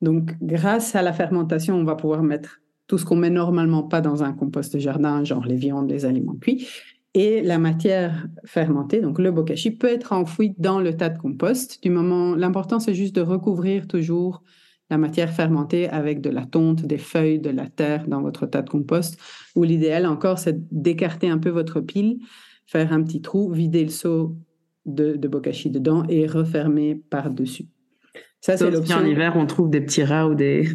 Donc, 0.02 0.32
grâce 0.42 0.94
à 0.94 1.02
la 1.02 1.12
fermentation, 1.12 1.76
on 1.76 1.84
va 1.84 1.96
pouvoir 1.96 2.22
mettre 2.22 2.60
tout 2.86 2.98
ce 2.98 3.04
qu'on 3.04 3.16
met 3.16 3.30
normalement 3.30 3.82
pas 3.82 4.00
dans 4.00 4.22
un 4.22 4.32
compost 4.32 4.74
de 4.74 4.78
jardin, 4.78 5.24
genre 5.24 5.44
les 5.44 5.56
viandes, 5.56 5.90
les 5.90 6.04
aliments 6.04 6.36
cuits. 6.36 6.66
Et 7.14 7.42
la 7.42 7.58
matière 7.58 8.26
fermentée, 8.44 9.00
donc 9.00 9.18
le 9.18 9.30
bokashi, 9.30 9.70
peut 9.70 9.88
être 9.88 10.12
enfoui 10.12 10.54
dans 10.58 10.78
le 10.78 10.94
tas 10.94 11.08
de 11.08 11.18
compost. 11.18 11.82
Du 11.82 11.90
moment, 11.90 12.34
l'important 12.34 12.80
c'est 12.80 12.94
juste 12.94 13.16
de 13.16 13.22
recouvrir 13.22 13.88
toujours 13.88 14.42
la 14.90 14.98
matière 14.98 15.30
fermentée 15.32 15.88
avec 15.88 16.20
de 16.20 16.30
la 16.30 16.46
tonte, 16.46 16.84
des 16.84 16.98
feuilles, 16.98 17.40
de 17.40 17.50
la 17.50 17.66
terre 17.66 18.06
dans 18.06 18.22
votre 18.22 18.46
tas 18.46 18.62
de 18.62 18.70
compost. 18.70 19.18
Ou 19.56 19.64
l'idéal 19.64 20.06
encore, 20.06 20.38
c'est 20.38 20.56
d'écarter 20.72 21.28
un 21.28 21.38
peu 21.38 21.50
votre 21.50 21.80
pile, 21.80 22.18
faire 22.68 22.92
un 22.92 23.02
petit 23.02 23.22
trou, 23.22 23.50
vider 23.50 23.82
le 23.82 23.90
seau 23.90 24.36
de, 24.84 25.16
de 25.16 25.28
bokashi 25.28 25.70
dedans 25.70 26.04
et 26.08 26.26
refermer 26.26 26.94
par-dessus. 26.94 27.66
Ça, 28.40 28.56
c'est 28.56 28.70
l'option. 28.70 28.98
En 28.98 29.04
hiver, 29.04 29.34
on 29.36 29.46
trouve 29.46 29.70
des 29.70 29.80
petits 29.80 30.04
rats 30.04 30.28
ou 30.28 30.34
des. 30.34 30.68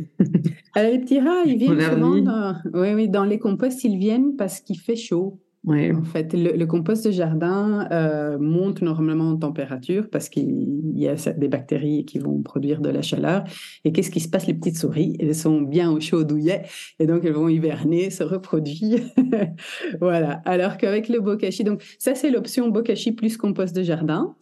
Alors, 0.74 0.92
les 0.92 1.00
petits 1.00 1.20
rats, 1.20 1.44
ils 1.46 1.58
viennent 1.60 1.80
souvent 1.80 2.18
dans... 2.18 2.56
Oui, 2.74 2.94
oui, 2.94 3.08
dans 3.08 3.24
les 3.24 3.40
composts, 3.40 3.84
ils 3.86 3.98
viennent 3.98 4.36
parce 4.36 4.60
qu'il 4.60 4.80
fait 4.80 4.98
chaud. 4.98 5.40
Oui. 5.66 5.94
En 5.94 6.04
fait, 6.04 6.34
le, 6.34 6.66
compost 6.66 7.06
de 7.06 7.12
jardin 7.12 7.88
euh, 7.92 8.38
monte 8.38 8.82
normalement 8.82 9.30
en 9.30 9.38
température 9.38 10.10
parce 10.10 10.28
qu'il 10.28 10.82
y 10.94 11.08
a 11.08 11.16
des 11.38 11.48
bactéries 11.48 12.04
qui 12.04 12.20
vont 12.20 12.42
produire 12.42 12.82
de 12.82 12.90
la 12.90 13.02
chaleur. 13.02 13.46
Et 13.86 13.94
qu'est-ce 13.94 14.12
qui 14.12 14.20
se 14.20 14.28
passe? 14.28 14.46
Les 14.46 14.54
petites 14.54 14.78
souris, 14.78 15.16
elles 15.22 15.34
sont 15.34 15.62
bien 15.62 15.90
au 15.90 16.02
chaud 16.02 16.26
douillet 16.26 16.64
et 17.00 17.08
donc 17.08 17.24
elles 17.24 17.34
vont 17.34 17.48
hiverner, 17.48 18.10
se 18.10 18.24
reproduire. 18.24 19.00
voilà. 20.02 20.42
Alors 20.44 20.76
qu'avec 20.76 21.08
le 21.08 21.22
bokashi, 21.22 21.64
donc 21.64 21.82
ça 21.98 22.14
c'est 22.14 22.30
l'option 22.30 22.68
bokashi 22.68 23.14
plus 23.14 23.38
compost 23.38 23.74
de 23.74 23.84
jardin. 23.84 24.36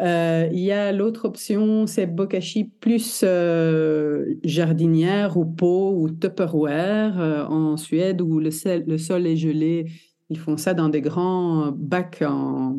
Euh, 0.00 0.48
il 0.52 0.60
y 0.60 0.70
a 0.70 0.92
l'autre 0.92 1.24
option, 1.24 1.88
c'est 1.88 2.06
bokashi 2.06 2.70
plus 2.78 3.22
euh, 3.24 4.26
jardinière 4.44 5.36
ou 5.36 5.44
pot 5.44 5.92
ou 5.96 6.08
Tupperware 6.08 7.48
en 7.50 7.76
Suède 7.76 8.20
où 8.22 8.38
le 8.38 8.50
sol 8.52 9.26
est 9.26 9.36
gelé 9.36 9.86
ils 10.30 10.38
font 10.38 10.56
ça 10.56 10.74
dans 10.74 10.88
des 10.88 11.00
grands 11.00 11.72
bacs 11.72 12.22
en 12.26 12.76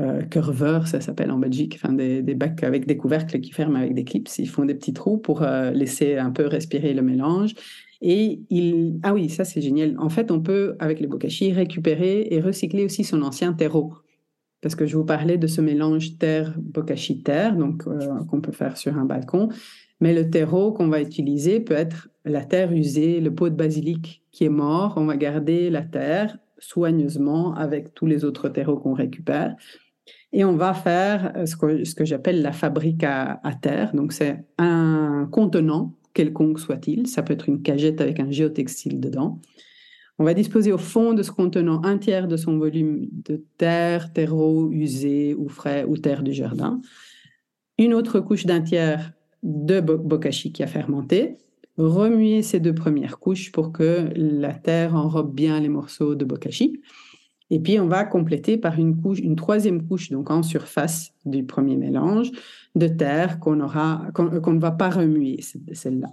euh, 0.00 0.22
curveur, 0.22 0.88
ça 0.88 1.00
s'appelle 1.00 1.30
en 1.30 1.38
Belgique, 1.38 1.78
enfin 1.80 1.92
des, 1.92 2.22
bacs 2.34 2.64
avec 2.64 2.86
des 2.86 2.96
couvercles 2.96 3.40
qui 3.40 3.52
ferment 3.52 3.78
avec 3.78 3.94
des 3.94 4.04
clips. 4.04 4.28
Ils 4.38 4.48
font 4.48 4.64
des 4.64 4.74
petits 4.74 4.94
trous 4.94 5.18
pour 5.18 5.42
euh, 5.42 5.70
laisser 5.70 6.16
un 6.16 6.30
peu 6.30 6.46
respirer 6.46 6.94
le 6.94 7.02
mélange. 7.02 7.54
Et 8.00 8.40
il... 8.50 8.98
Ah 9.02 9.12
oui, 9.12 9.28
ça 9.28 9.44
c'est 9.44 9.60
génial. 9.60 9.96
En 9.98 10.08
fait, 10.08 10.30
on 10.30 10.40
peut, 10.40 10.76
avec 10.80 10.98
le 10.98 11.08
bokashi, 11.08 11.52
récupérer 11.52 12.26
et 12.30 12.40
recycler 12.40 12.84
aussi 12.84 13.04
son 13.04 13.22
ancien 13.22 13.52
terreau. 13.52 13.94
Parce 14.62 14.74
que 14.74 14.86
je 14.86 14.96
vous 14.96 15.04
parlais 15.04 15.38
de 15.38 15.46
ce 15.46 15.60
mélange 15.60 16.18
terre-bokashi-terre, 16.18 17.56
donc 17.56 17.86
euh, 17.86 18.24
qu'on 18.30 18.40
peut 18.40 18.52
faire 18.52 18.76
sur 18.76 18.96
un 18.96 19.04
balcon. 19.04 19.50
Mais 20.02 20.12
le 20.12 20.28
terreau 20.28 20.72
qu'on 20.72 20.88
va 20.88 21.00
utiliser 21.00 21.60
peut 21.60 21.74
être 21.74 22.08
la 22.24 22.44
terre 22.44 22.72
usée, 22.72 23.20
le 23.20 23.32
pot 23.32 23.50
de 23.50 23.54
basilic 23.54 24.24
qui 24.32 24.44
est 24.44 24.48
mort. 24.48 24.94
On 24.96 25.04
va 25.04 25.16
garder 25.16 25.70
la 25.70 25.82
terre 25.82 26.38
soigneusement 26.58 27.54
avec 27.54 27.94
tous 27.94 28.06
les 28.06 28.24
autres 28.24 28.48
terreaux 28.48 28.78
qu'on 28.78 28.94
récupère. 28.94 29.54
Et 30.32 30.44
on 30.44 30.56
va 30.56 30.74
faire 30.74 31.32
ce 31.46 31.54
que, 31.54 31.84
ce 31.84 31.94
que 31.94 32.04
j'appelle 32.04 32.42
la 32.42 32.50
fabrique 32.50 33.04
à, 33.04 33.38
terre. 33.62 33.94
Donc, 33.94 34.12
c'est 34.12 34.44
un 34.58 35.28
contenant, 35.30 35.94
quelconque 36.14 36.58
soit-il. 36.58 37.06
Ça 37.06 37.22
peut 37.22 37.34
être 37.34 37.48
une 37.48 37.62
cagette 37.62 38.00
avec 38.00 38.18
un 38.18 38.32
géotextile 38.32 38.98
dedans. 38.98 39.40
On 40.18 40.24
va 40.24 40.34
disposer 40.34 40.72
au 40.72 40.78
fond 40.78 41.14
de 41.14 41.22
ce 41.22 41.30
contenant 41.30 41.80
un 41.84 41.96
tiers 41.98 42.26
de 42.26 42.36
son 42.36 42.58
volume 42.58 43.06
de 43.12 43.44
terre, 43.56 44.12
terreau 44.12 44.68
usé 44.72 45.36
ou 45.36 45.48
frais 45.48 45.84
ou 45.86 45.96
terre 45.96 46.24
du 46.24 46.32
jardin. 46.32 46.80
Une 47.78 47.94
autre 47.94 48.18
couche 48.18 48.46
d'un 48.46 48.62
tiers 48.62 49.12
de 49.42 49.80
bokashi 49.80 50.52
qui 50.52 50.62
a 50.62 50.66
fermenté, 50.66 51.36
remuer 51.76 52.42
ces 52.42 52.60
deux 52.60 52.74
premières 52.74 53.18
couches 53.18 53.50
pour 53.52 53.72
que 53.72 54.08
la 54.14 54.54
terre 54.54 54.94
enrobe 54.94 55.34
bien 55.34 55.58
les 55.60 55.68
morceaux 55.68 56.14
de 56.14 56.24
bokashi. 56.24 56.80
Et 57.50 57.60
puis, 57.60 57.78
on 57.78 57.86
va 57.86 58.04
compléter 58.04 58.56
par 58.56 58.78
une 58.78 58.96
couche, 58.96 59.18
une 59.18 59.36
troisième 59.36 59.86
couche, 59.86 60.10
donc 60.10 60.30
en 60.30 60.42
surface 60.42 61.12
du 61.26 61.44
premier 61.44 61.76
mélange, 61.76 62.30
de 62.74 62.88
terre 62.88 63.40
qu'on 63.40 63.60
aura, 63.60 64.06
qu'on, 64.14 64.54
ne 64.54 64.60
va 64.60 64.70
pas 64.70 64.88
remuer, 64.88 65.40
celle-là. 65.72 66.08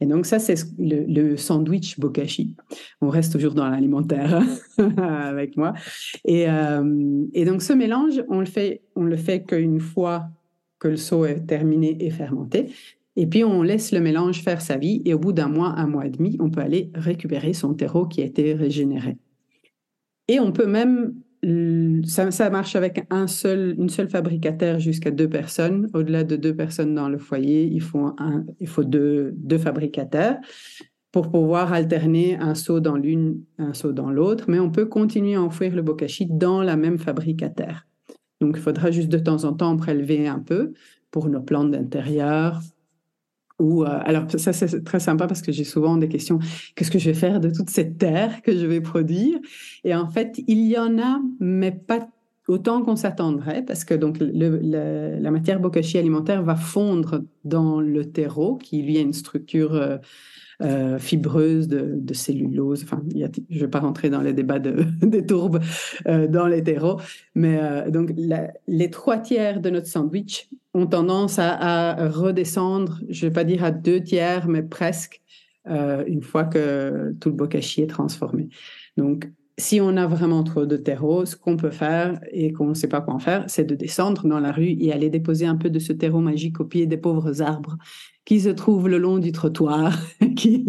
Et 0.00 0.06
donc, 0.06 0.26
ça, 0.26 0.38
c'est 0.38 0.54
le, 0.78 1.36
sandwich 1.36 1.98
bokashi. 1.98 2.54
On 3.00 3.08
reste 3.08 3.32
toujours 3.32 3.54
dans 3.54 3.68
l'alimentaire 3.68 4.42
avec 4.96 5.56
moi. 5.56 5.74
Et, 6.24 6.48
euh, 6.48 7.24
et, 7.34 7.44
donc, 7.44 7.62
ce 7.62 7.72
mélange, 7.72 8.22
on 8.28 8.38
le 8.38 8.46
fait, 8.46 8.82
on 8.94 9.02
le 9.02 9.16
fait 9.16 9.42
qu'une 9.42 9.80
fois 9.80 10.30
que 10.80 10.88
le 10.88 10.96
seau 10.96 11.24
est 11.24 11.46
terminé 11.46 11.96
et 12.00 12.10
fermenté. 12.10 12.72
Et 13.16 13.26
puis, 13.26 13.44
on 13.44 13.62
laisse 13.62 13.92
le 13.92 14.00
mélange 14.00 14.42
faire 14.42 14.62
sa 14.62 14.76
vie 14.76 15.02
et 15.04 15.14
au 15.14 15.18
bout 15.18 15.32
d'un 15.32 15.48
mois, 15.48 15.74
un 15.76 15.86
mois 15.86 16.06
et 16.06 16.10
demi, 16.10 16.36
on 16.40 16.50
peut 16.50 16.60
aller 16.60 16.90
récupérer 16.94 17.52
son 17.52 17.74
terreau 17.74 18.06
qui 18.06 18.22
a 18.22 18.24
été 18.24 18.54
régénéré. 18.54 19.18
Et 20.28 20.40
on 20.40 20.52
peut 20.52 20.66
même, 20.66 21.14
ça, 22.06 22.50
marche 22.50 22.76
avec 22.76 23.04
un 23.10 23.26
seul, 23.26 23.74
une 23.78 23.88
seule 23.88 24.08
fabricataire 24.08 24.78
jusqu'à 24.78 25.10
deux 25.10 25.28
personnes. 25.28 25.90
Au-delà 25.92 26.24
de 26.24 26.36
deux 26.36 26.54
personnes 26.54 26.94
dans 26.94 27.08
le 27.08 27.18
foyer, 27.18 27.64
il 27.64 27.82
faut, 27.82 28.14
deux, 28.84 29.34
deux 29.36 29.58
fabricataires 29.58 30.38
pour 31.12 31.30
pouvoir 31.30 31.72
alterner 31.72 32.36
un 32.36 32.54
seau 32.54 32.78
dans 32.78 32.96
l'une, 32.96 33.42
un 33.58 33.74
seau 33.74 33.92
dans 33.92 34.10
l'autre. 34.10 34.44
Mais 34.48 34.60
on 34.60 34.70
peut 34.70 34.86
continuer 34.86 35.34
à 35.34 35.42
enfouir 35.42 35.74
le 35.74 35.82
bokashi 35.82 36.26
dans 36.26 36.62
la 36.62 36.76
même 36.76 36.98
fabricataire. 36.98 37.89
Donc, 38.40 38.56
il 38.56 38.62
faudra 38.62 38.90
juste 38.90 39.08
de 39.08 39.18
temps 39.18 39.44
en 39.44 39.52
temps 39.52 39.76
prélever 39.76 40.26
un 40.26 40.38
peu 40.38 40.72
pour 41.10 41.28
nos 41.28 41.40
plantes 41.40 41.70
d'intérieur. 41.70 42.60
Ou, 43.58 43.84
euh, 43.84 43.88
alors, 44.04 44.24
ça, 44.30 44.52
c'est 44.52 44.84
très 44.84 45.00
sympa 45.00 45.26
parce 45.26 45.42
que 45.42 45.52
j'ai 45.52 45.64
souvent 45.64 45.96
des 45.96 46.08
questions. 46.08 46.38
Qu'est-ce 46.74 46.90
que 46.90 46.98
je 46.98 47.10
vais 47.10 47.14
faire 47.14 47.40
de 47.40 47.50
toute 47.50 47.68
cette 47.68 47.98
terre 47.98 48.40
que 48.42 48.56
je 48.56 48.64
vais 48.66 48.80
produire? 48.80 49.38
Et 49.84 49.94
en 49.94 50.08
fait, 50.08 50.40
il 50.46 50.66
y 50.66 50.78
en 50.78 50.98
a, 50.98 51.20
mais 51.40 51.70
pas 51.70 52.08
autant 52.48 52.82
qu'on 52.82 52.96
s'attendrait, 52.96 53.62
parce 53.62 53.84
que 53.84 53.94
donc 53.94 54.16
la 54.20 55.30
matière 55.30 55.60
bokashi 55.60 55.98
alimentaire 55.98 56.42
va 56.42 56.56
fondre 56.56 57.22
dans 57.44 57.80
le 57.80 58.10
terreau, 58.10 58.56
qui 58.56 58.82
lui 58.82 58.96
a 58.96 59.00
une 59.00 59.12
structure 59.12 59.74
euh, 59.74 59.98
euh, 60.62 60.98
fibreuse 60.98 61.68
de, 61.68 62.12
cellulose. 62.12 62.82
Enfin, 62.84 63.02
je 63.14 63.54
ne 63.54 63.60
vais 63.60 63.68
pas 63.68 63.80
rentrer 63.80 64.10
dans 64.10 64.20
les 64.20 64.32
débats 64.32 64.58
de, 64.58 64.84
des 65.02 65.24
tourbes 65.24 65.60
euh, 66.06 66.26
dans 66.26 66.46
l'hétéro, 66.46 67.00
mais 67.34 67.58
euh, 67.60 67.90
donc 67.90 68.12
les 68.66 68.90
trois 68.90 69.18
tiers 69.18 69.60
de 69.60 69.70
notre 69.70 69.86
sandwich 69.86 70.48
ont 70.74 70.86
tendance 70.86 71.38
à, 71.38 72.08
redescendre, 72.08 73.00
je 73.08 73.24
ne 73.24 73.30
vais 73.30 73.34
pas 73.34 73.44
dire 73.44 73.64
à 73.64 73.70
deux 73.70 74.02
tiers, 74.02 74.48
mais 74.48 74.62
presque, 74.62 75.20
une 75.66 76.22
fois 76.22 76.44
que 76.44 77.14
tout 77.20 77.30
le 77.30 77.34
bokashi 77.34 77.82
est 77.82 77.86
transformé. 77.88 78.48
Donc, 78.96 79.28
si 79.60 79.80
on 79.80 79.96
a 79.96 80.06
vraiment 80.06 80.42
trop 80.42 80.66
de 80.66 80.76
terreau, 80.76 81.24
ce 81.24 81.36
qu'on 81.36 81.56
peut 81.56 81.70
faire 81.70 82.20
et 82.32 82.52
qu'on 82.52 82.68
ne 82.68 82.74
sait 82.74 82.88
pas 82.88 83.00
quoi 83.00 83.14
en 83.14 83.18
faire, 83.18 83.44
c'est 83.46 83.64
de 83.64 83.74
descendre 83.74 84.26
dans 84.26 84.40
la 84.40 84.50
rue 84.50 84.76
et 84.80 84.92
aller 84.92 85.10
déposer 85.10 85.46
un 85.46 85.56
peu 85.56 85.70
de 85.70 85.78
ce 85.78 85.92
terreau 85.92 86.20
magique 86.20 86.58
au 86.60 86.64
pied 86.64 86.86
des 86.86 86.96
pauvres 86.96 87.42
arbres 87.42 87.76
qui 88.24 88.40
se 88.40 88.48
trouvent 88.48 88.88
le 88.88 88.98
long 88.98 89.18
du 89.18 89.32
trottoir, 89.32 89.96
qui 90.36 90.64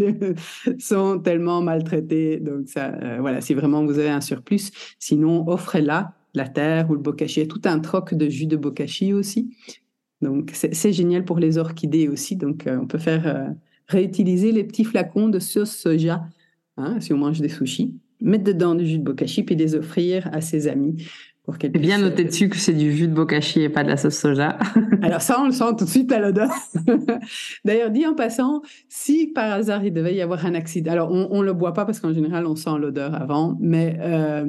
sont 0.80 1.20
tellement 1.20 1.62
maltraités. 1.62 2.40
Donc 2.40 2.68
ça, 2.68 2.94
euh, 3.02 3.18
voilà, 3.20 3.42
si 3.42 3.54
vraiment 3.54 3.86
vous 3.86 3.98
avez 3.98 4.10
un 4.10 4.22
surplus, 4.22 4.72
sinon 5.00 5.48
offrez-la, 5.48 6.14
la 6.34 6.48
terre 6.48 6.90
ou 6.90 6.94
le 6.94 7.02
bokashi. 7.02 7.48
tout 7.48 7.62
un 7.66 7.80
troc 7.80 8.14
de 8.14 8.30
jus 8.30 8.48
de 8.48 8.58
bokashi 8.58 9.14
aussi. 9.14 9.56
Donc 10.22 10.52
c'est 10.54 10.94
génial 10.94 11.26
pour 11.26 11.40
les 11.40 11.58
orchidées 11.58 12.08
aussi. 12.08 12.36
Donc 12.36 12.68
euh, 12.68 12.78
on 12.82 12.88
peut 12.88 13.00
faire 13.00 13.28
euh, 13.28 13.50
réutiliser 13.88 14.52
les 14.52 14.64
petits 14.64 14.84
flacons 14.84 15.30
de 15.30 15.40
sauce 15.40 15.76
soja 15.76 16.24
hein, 16.78 17.00
si 17.00 17.14
on 17.14 17.18
mange 17.18 17.42
des 17.42 17.50
sushis 17.50 17.96
mettre 18.22 18.44
dedans 18.44 18.76
du 18.76 18.86
jus 18.86 19.00
de 19.00 19.04
bokashi 19.04 19.44
puis 19.44 19.56
les 19.56 19.76
offrir 19.76 20.30
à 20.32 20.42
ses 20.42 20.68
amis. 20.68 21.04
Pour 21.44 21.56
bien 21.58 21.98
noter 21.98 22.24
dessus 22.24 22.50
que 22.50 22.58
c'est 22.58 22.74
du 22.74 22.96
jus 22.96 23.08
de 23.08 23.14
bokashi 23.14 23.62
et 23.62 23.70
pas 23.70 23.84
de 23.84 23.90
la 23.90 23.98
sauce 23.98 24.18
soja. 24.18 24.60
Alors 25.02 25.22
ça, 25.22 25.42
on 25.42 25.48
le 25.48 25.52
sent 25.52 25.76
tout 25.78 25.86
de 25.86 25.90
suite 25.90 26.12
à 26.12 26.20
l'odeur. 26.20 26.52
D'ailleurs, 27.66 27.90
dit 27.90 28.06
en 28.06 28.14
passant, 28.14 28.62
si 28.90 29.28
par 29.28 29.52
hasard 29.52 29.84
il 29.84 29.92
devait 29.92 30.14
y 30.14 30.22
avoir 30.22 30.46
un 30.46 30.54
accident, 30.54 30.92
alors 30.92 31.12
on 31.12 31.40
ne 31.40 31.46
le 31.46 31.54
boit 31.54 31.74
pas 31.74 31.86
parce 31.86 32.00
qu'en 32.00 32.14
général 32.14 32.46
on 32.46 32.56
sent 32.56 32.78
l'odeur 32.80 33.16
avant, 33.16 33.58
mais 33.60 33.98
euh, 34.02 34.46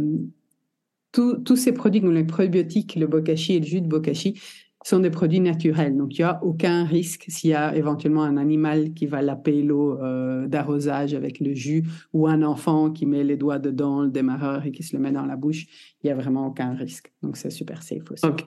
tous 1.12 1.56
ces 1.56 1.72
produits 1.72 2.00
comme 2.02 2.14
les 2.14 2.24
probiotiques, 2.24 2.94
le 2.96 3.06
bokashi 3.06 3.54
et 3.54 3.60
le 3.60 3.66
jus 3.66 3.80
de 3.80 3.88
bokashi, 3.88 4.40
sont 4.84 5.00
des 5.00 5.10
produits 5.10 5.40
naturels. 5.40 5.96
Donc, 5.96 6.18
il 6.18 6.22
n'y 6.22 6.24
a 6.24 6.42
aucun 6.42 6.84
risque 6.84 7.24
s'il 7.28 7.50
y 7.50 7.54
a 7.54 7.74
éventuellement 7.76 8.22
un 8.22 8.36
animal 8.36 8.92
qui 8.94 9.06
va 9.06 9.22
laper 9.22 9.62
l'eau 9.62 10.00
euh, 10.00 10.46
d'arrosage 10.46 11.14
avec 11.14 11.40
le 11.40 11.54
jus 11.54 11.84
ou 12.12 12.26
un 12.26 12.42
enfant 12.42 12.90
qui 12.90 13.06
met 13.06 13.24
les 13.24 13.36
doigts 13.36 13.58
dedans 13.58 14.02
le 14.02 14.10
démarreur 14.10 14.66
et 14.66 14.72
qui 14.72 14.82
se 14.82 14.96
le 14.96 15.02
met 15.02 15.12
dans 15.12 15.26
la 15.26 15.36
bouche. 15.36 15.66
Il 16.02 16.06
n'y 16.06 16.10
a 16.10 16.14
vraiment 16.14 16.46
aucun 16.46 16.74
risque. 16.74 17.12
Donc, 17.22 17.36
c'est 17.36 17.50
super 17.50 17.82
safe 17.82 18.10
aussi. 18.10 18.26
Ok, 18.26 18.44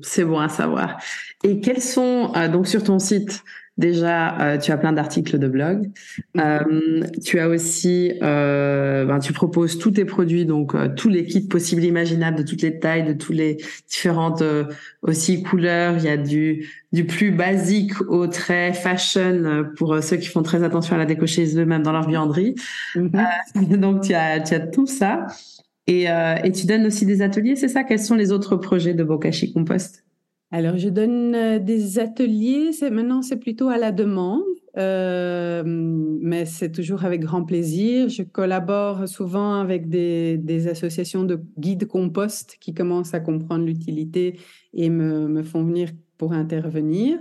c'est 0.00 0.24
bon 0.24 0.38
à 0.38 0.48
savoir. 0.48 1.00
Et 1.42 1.60
quels 1.60 1.82
sont, 1.82 2.32
euh, 2.36 2.48
donc 2.48 2.66
sur 2.66 2.82
ton 2.82 2.98
site, 2.98 3.42
Déjà, 3.78 4.40
euh, 4.40 4.58
tu 4.58 4.72
as 4.72 4.78
plein 4.78 4.94
d'articles 4.94 5.38
de 5.38 5.48
blog. 5.48 5.90
Euh, 6.38 7.02
tu 7.22 7.38
as 7.38 7.48
aussi, 7.48 8.12
euh, 8.22 9.04
ben, 9.04 9.18
tu 9.18 9.34
proposes 9.34 9.78
tous 9.78 9.90
tes 9.90 10.06
produits, 10.06 10.46
donc 10.46 10.74
tous 10.96 11.10
les 11.10 11.26
kits 11.26 11.46
possibles, 11.46 11.84
imaginables, 11.84 12.38
de 12.38 12.42
toutes 12.42 12.62
les 12.62 12.78
tailles, 12.78 13.04
de 13.04 13.12
toutes 13.12 13.36
les 13.36 13.58
différentes 13.86 14.42
aussi 15.02 15.42
couleurs. 15.42 15.96
Il 15.98 16.04
y 16.04 16.08
a 16.08 16.16
du 16.16 16.66
du 16.92 17.04
plus 17.04 17.30
basique 17.30 18.00
au 18.08 18.26
très 18.26 18.72
fashion 18.72 19.66
pour 19.76 20.02
ceux 20.02 20.16
qui 20.16 20.28
font 20.28 20.42
très 20.42 20.62
attention 20.62 20.94
à 20.94 20.98
la 20.98 21.04
déco 21.04 21.26
chez 21.26 21.58
eux, 21.58 21.66
même 21.66 21.82
dans 21.82 21.92
leur 21.92 22.08
vianderie. 22.08 22.54
Mm-hmm. 22.94 23.76
donc 23.76 24.04
tu 24.04 24.14
as 24.14 24.40
tu 24.40 24.54
as 24.54 24.60
tout 24.60 24.86
ça. 24.86 25.26
Et, 25.86 26.06
et 26.06 26.52
tu 26.52 26.66
donnes 26.66 26.86
aussi 26.86 27.06
des 27.06 27.22
ateliers, 27.22 27.54
c'est 27.54 27.68
ça? 27.68 27.84
Quels 27.84 28.00
sont 28.00 28.16
les 28.16 28.32
autres 28.32 28.56
projets 28.56 28.94
de 28.94 29.04
Bokashi 29.04 29.52
Compost? 29.52 30.05
Alors, 30.52 30.76
je 30.78 30.88
donne 30.88 31.34
euh, 31.34 31.58
des 31.58 31.98
ateliers. 31.98 32.70
Maintenant, 32.90 33.22
c'est 33.22 33.36
plutôt 33.36 33.68
à 33.68 33.78
la 33.78 33.90
demande, 33.90 34.44
euh, 34.76 35.62
mais 35.66 36.44
c'est 36.44 36.70
toujours 36.70 37.04
avec 37.04 37.20
grand 37.20 37.44
plaisir. 37.44 38.08
Je 38.08 38.22
collabore 38.22 39.08
souvent 39.08 39.54
avec 39.54 39.88
des, 39.88 40.68
associations 40.68 41.24
de 41.24 41.40
guides 41.58 41.86
compost 41.86 42.58
qui 42.60 42.74
commencent 42.74 43.14
à 43.14 43.20
comprendre 43.20 43.64
l'utilité 43.64 44.38
et 44.72 44.88
me, 44.88 45.26
me 45.26 45.42
font 45.42 45.64
venir 45.64 45.90
pour 46.16 46.32
intervenir. 46.32 47.18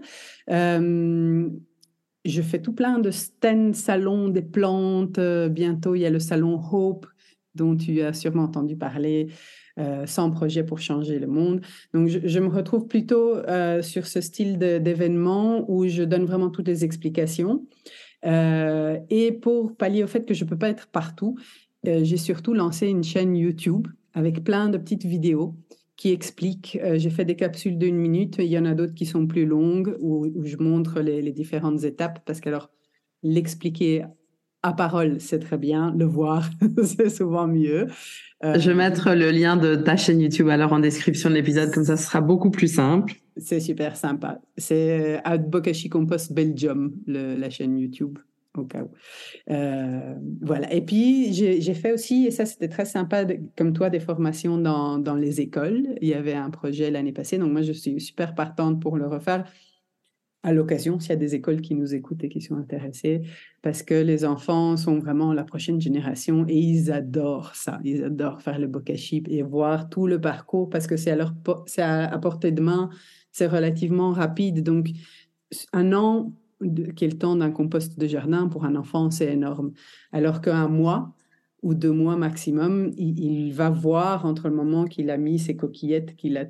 Euh, 0.52 1.50
je 2.26 2.42
fais 2.42 2.62
tout 2.62 2.74
plein 2.74 3.00
de 3.00 3.10
stands, 3.10 3.74
salons 3.74 4.30
des 4.30 4.42
plantes. 4.44 5.20
bientôt, 5.50 5.96
il 5.96 6.02
y 6.02 6.06
a 6.06 6.12
le 6.12 6.20
salon 6.20 6.60
Hope 6.72 7.08
dont 7.56 7.76
tu 7.76 8.02
as 8.02 8.14
sûrement 8.14 8.44
entendu 8.44 8.76
parler. 8.76 9.30
Euh, 9.78 10.06
sans 10.06 10.32
projet 10.32 10.64
pour 10.64 10.80
changer 10.80 11.20
le 11.20 11.28
monde. 11.28 11.60
Donc, 11.94 12.08
je, 12.08 12.40
me 12.40 12.48
retrouve 12.48 12.88
plutôt 12.88 13.36
euh, 13.36 13.82
sur 13.82 14.08
ce 14.08 14.22
style 14.22 14.58
d'événement 14.58 15.70
où 15.70 15.86
je 15.86 16.04
donne 16.04 16.24
vraiment 16.24 16.50
toutes 16.50 16.70
les 16.70 16.86
explications. 16.86 17.66
Euh, 18.26 18.98
et 19.10 19.34
pour 19.34 19.76
pallier 19.76 20.02
au 20.06 20.08
fait 20.08 20.26
que 20.26 20.34
je 20.34 20.46
ne 20.46 20.50
peux 20.50 20.58
pas 20.58 20.70
être 20.70 20.88
partout, 20.88 21.38
j'ai 21.84 22.16
surtout 22.16 22.54
lancé 22.54 22.88
une 22.88 23.04
chaîne 23.04 23.36
YouTube 23.36 23.90
avec 24.14 24.46
plein 24.46 24.70
de 24.70 24.78
petites 24.78 25.04
vidéos 25.04 25.56
qui 25.98 26.12
expliquent. 26.12 26.80
j'ai 26.96 27.10
fait 27.10 27.26
des 27.26 27.36
capsules 27.36 27.78
d'une 27.78 27.98
minute, 27.98 28.38
il 28.40 28.46
y 28.46 28.58
en 28.58 28.66
a 28.66 28.74
d'autres 28.74 28.96
qui 28.96 29.06
sont 29.06 29.28
plus 29.28 29.46
longues 29.46 29.98
où, 30.00 30.26
je 30.42 30.56
montre 30.56 31.02
les, 31.02 31.22
les 31.22 31.34
différentes 31.34 31.84
étapes 31.84 32.22
parce 32.26 32.40
qu'alors 32.40 32.72
l'expliquer 33.24 34.06
à 34.66 34.74
parole, 34.74 35.22
c'est 35.22 35.40
très 35.40 35.58
bien. 35.58 35.94
Le 35.96 36.06
voir, 36.06 36.50
c'est 36.84 37.10
souvent 37.10 37.48
mieux. 37.48 37.88
Euh, 38.44 38.60
je 38.60 38.70
vais 38.70 38.76
mettre 38.76 39.14
le 39.14 39.30
lien 39.30 39.58
de 39.58 39.76
ta 39.76 39.96
chaîne 39.96 40.20
YouTube 40.20 40.50
alors 40.50 40.74
en 40.74 40.80
description 40.80 41.30
de 41.30 41.36
l'épisode, 41.36 41.72
comme 41.72 41.84
ça 41.84 41.98
ce 41.98 42.06
sera 42.06 42.20
beaucoup 42.20 42.50
plus 42.50 42.68
simple. 42.68 43.14
C'est 43.38 43.60
super 43.60 43.96
sympa. 43.96 44.40
C'est 44.58 45.22
Advocacy 45.24 45.90
Compost 45.90 46.34
Belgium, 46.34 46.94
la 47.06 47.50
chaîne 47.52 47.78
YouTube, 47.78 48.18
au 48.58 48.64
cas 48.64 48.84
où. 48.84 48.90
Euh, 49.52 50.16
voilà. 50.42 50.74
Et 50.74 50.82
puis, 50.82 51.32
j'ai 51.34 51.74
fait 51.76 51.94
aussi, 51.94 52.26
et 52.26 52.32
ça 52.32 52.46
c'était 52.46 52.70
très 52.70 52.86
sympa, 52.86 53.24
comme 53.56 53.74
toi, 53.74 53.92
des 53.92 54.00
formations 54.00 54.58
dans, 54.58 54.98
dans 54.98 55.16
les 55.16 55.42
écoles. 55.42 55.96
Il 56.02 56.08
y 56.08 56.16
avait 56.16 56.34
un 56.34 56.50
projet 56.50 56.90
l'année 56.90 57.14
passée, 57.14 57.38
donc 57.38 57.52
moi 57.52 57.62
je 57.62 57.72
suis 57.74 58.02
super 58.02 58.34
partante 58.34 58.82
pour 58.82 58.98
le 58.98 59.06
refaire 59.06 59.46
à 60.46 60.54
l'occasion, 60.54 61.00
s'il 61.00 61.10
y 61.10 61.14
a 61.14 61.16
des 61.16 61.34
écoles 61.34 61.60
qui 61.60 61.74
nous 61.74 61.96
écoutent 61.96 62.24
et 62.24 62.30
qui 62.30 62.40
sont 62.40 62.56
intéressées, 62.56 63.24
parce 63.64 63.82
que 63.82 63.96
les 63.96 64.26
enfants 64.26 64.78
sont 64.78 65.00
vraiment 65.00 65.34
la 65.34 65.44
prochaine 65.44 65.82
génération 65.82 66.46
et 66.48 66.56
ils 66.56 66.92
adorent 66.92 67.56
ça. 67.56 67.80
Ils 67.84 68.04
adorent 68.04 68.44
faire 68.44 68.60
le 68.60 68.68
bokashi 68.68 69.24
et 69.28 69.42
voir 69.42 69.90
tout 69.90 70.06
le 70.06 70.22
parcours 70.22 70.70
parce 70.70 70.86
que 70.86 70.98
c'est 70.98 71.10
à, 71.10 71.16
leur, 71.16 71.34
c'est 71.66 71.82
à, 71.82 72.16
portée 72.20 72.52
de 72.52 72.62
main, 72.62 72.92
c'est 73.32 73.48
relativement 73.48 74.12
rapide. 74.12 74.62
Donc, 74.62 74.90
un 75.74 75.94
an, 75.94 76.32
qui 76.96 77.06
est 77.06 77.12
le 77.12 77.18
temps 77.18 77.36
d'un 77.36 77.50
compost 77.50 77.98
de 77.98 78.06
jardin, 78.06 78.48
pour 78.48 78.66
un 78.66 78.76
enfant, 78.76 79.10
c'est 79.10 79.34
énorme. 79.34 79.74
Alors 80.12 80.42
qu'un 80.42 80.68
mois, 80.68 81.16
ou 81.64 81.74
deux 81.74 81.92
mois 81.92 82.18
maximum, 82.18 82.92
il, 82.96 83.52
va 83.52 83.72
voir 83.72 84.28
entre 84.28 84.48
le 84.50 84.56
moment 84.56 84.86
qu'il 84.86 85.10
a 85.10 85.18
mis 85.18 85.40
ses 85.40 85.56
coquillettes, 85.56 86.16
qu'il 86.16 86.34
n'a 86.34 86.46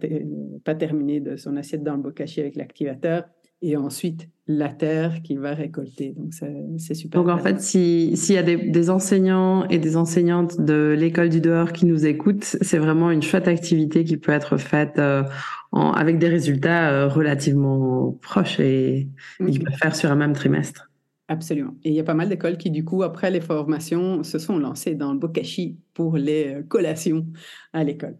pas 0.65 0.75
terminé 0.75 1.21
de 1.21 1.37
son 1.37 1.55
assiette 1.55 1.83
dans 1.83 1.95
le 1.95 2.01
bokashi 2.01 2.41
avec 2.41 2.57
l'activateur, 2.57 3.23
et 3.61 3.77
ensuite 3.77 4.29
la 4.47 4.69
terre 4.69 5.21
qu'il 5.23 5.39
va 5.39 5.53
récolter. 5.53 6.13
Donc 6.15 6.33
c'est 6.77 6.93
super. 6.93 7.21
Donc 7.21 7.31
en 7.31 7.39
fait, 7.39 7.59
s'il 7.61 8.13
y 8.13 8.37
a 8.37 8.43
des, 8.43 8.89
enseignants 8.89 9.67
et 9.69 9.79
des 9.79 9.97
enseignantes 9.97 10.61
de 10.61 10.95
l'école 10.97 11.29
du 11.29 11.41
dehors 11.41 11.71
qui 11.71 11.85
nous 11.85 12.05
écoutent, 12.05 12.43
c'est 12.43 12.77
vraiment 12.77 13.09
une 13.09 13.23
chouette 13.23 13.47
activité 13.47 14.03
qui 14.03 14.17
peut 14.17 14.31
être 14.31 14.57
faite 14.57 14.99
euh, 14.99 15.23
avec 15.71 16.19
des 16.19 16.27
résultats 16.27 16.91
euh, 16.91 17.07
relativement 17.07 18.11
proches 18.21 18.59
et, 18.59 19.09
qui 19.49 19.59
peut 19.59 19.71
faire 19.71 19.95
sur 19.95 20.11
un 20.11 20.15
même 20.15 20.33
trimestre. 20.33 20.91
Absolument. 21.27 21.73
Et 21.83 21.89
il 21.89 21.95
y 21.95 21.99
a 21.99 22.03
pas 22.03 22.13
mal 22.13 22.29
d'écoles 22.29 22.57
qui, 22.57 22.69
du 22.69 22.85
coup, 22.85 23.01
après 23.01 23.31
les 23.31 23.41
formations, 23.41 24.21
se 24.21 24.37
sont 24.37 24.59
lancées 24.59 24.93
dans 24.93 25.11
le 25.11 25.17
bokashi 25.17 25.79
pour 25.95 26.17
les 26.17 26.53
euh, 26.53 26.61
collations 26.61 27.25
à 27.73 27.83
l'école. 27.83 28.15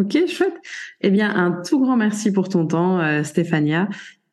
Ok, 0.00 0.16
chouette. 0.26 0.54
Eh 1.02 1.10
bien, 1.10 1.32
un 1.34 1.62
tout 1.62 1.78
grand 1.78 1.96
merci 1.96 2.32
pour 2.32 2.48
ton 2.48 2.66
temps, 2.66 3.22
Stéphania. 3.22 3.88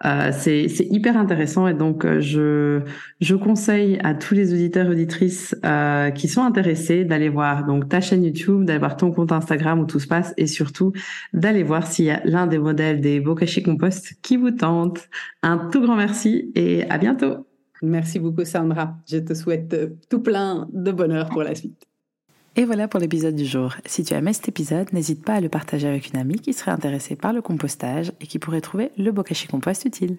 Euh, 0.05 0.31
c'est 0.31 0.67
hyper 0.91 1.17
intéressant 1.17 1.67
et 1.67 1.73
donc 1.73 2.05
euh, 2.05 2.19
je, 2.19 2.81
je 3.19 3.33
conseille 3.33 3.97
à 4.03 4.13
tous 4.13 4.35
les 4.35 4.53
auditeurs 4.53 4.85
et 4.85 4.89
auditrices 4.91 5.55
euh, 5.65 6.11
qui 6.11 6.27
sont 6.27 6.43
intéressés 6.43 7.03
d'aller 7.03 7.29
voir 7.29 7.65
donc 7.65 7.89
ta 7.89 7.99
chaîne 7.99 8.23
YouTube, 8.23 8.63
d'aller 8.63 8.77
voir 8.77 8.95
ton 8.95 9.11
compte 9.11 9.31
Instagram 9.31 9.79
où 9.79 9.85
tout 9.85 9.99
se 9.99 10.05
passe 10.05 10.35
et 10.37 10.45
surtout 10.45 10.93
d'aller 11.33 11.63
voir 11.63 11.87
s'il 11.87 12.05
y 12.05 12.11
a 12.11 12.21
l'un 12.25 12.45
des 12.45 12.59
modèles 12.59 13.01
des 13.01 13.19
Bokashi 13.19 13.63
Compost 13.63 14.13
qui 14.21 14.37
vous 14.37 14.51
tente. 14.51 15.09
Un 15.41 15.57
tout 15.57 15.81
grand 15.81 15.95
merci 15.95 16.51
et 16.53 16.87
à 16.91 16.99
bientôt. 16.99 17.47
Merci 17.81 18.19
beaucoup 18.19 18.45
Sandra. 18.45 18.97
Je 19.09 19.17
te 19.17 19.33
souhaite 19.33 19.75
tout 20.09 20.21
plein 20.21 20.67
de 20.73 20.91
bonheur 20.91 21.29
pour 21.29 21.41
la 21.41 21.55
suite. 21.55 21.86
Et 22.59 22.65
voilà 22.65 22.87
pour 22.87 22.99
l'épisode 22.99 23.35
du 23.35 23.45
jour. 23.45 23.75
Si 23.85 24.03
tu 24.03 24.15
aimé 24.15 24.33
cet 24.33 24.49
épisode, 24.49 24.91
n'hésite 24.91 25.23
pas 25.23 25.35
à 25.35 25.41
le 25.41 25.47
partager 25.47 25.87
avec 25.87 26.09
une 26.09 26.19
amie 26.19 26.39
qui 26.39 26.53
serait 26.53 26.71
intéressée 26.71 27.15
par 27.15 27.31
le 27.31 27.43
compostage 27.43 28.11
et 28.19 28.25
qui 28.25 28.39
pourrait 28.39 28.61
trouver 28.61 28.89
le 28.97 29.11
Bokashi 29.11 29.47
Compost 29.47 29.85
utile. 29.85 30.17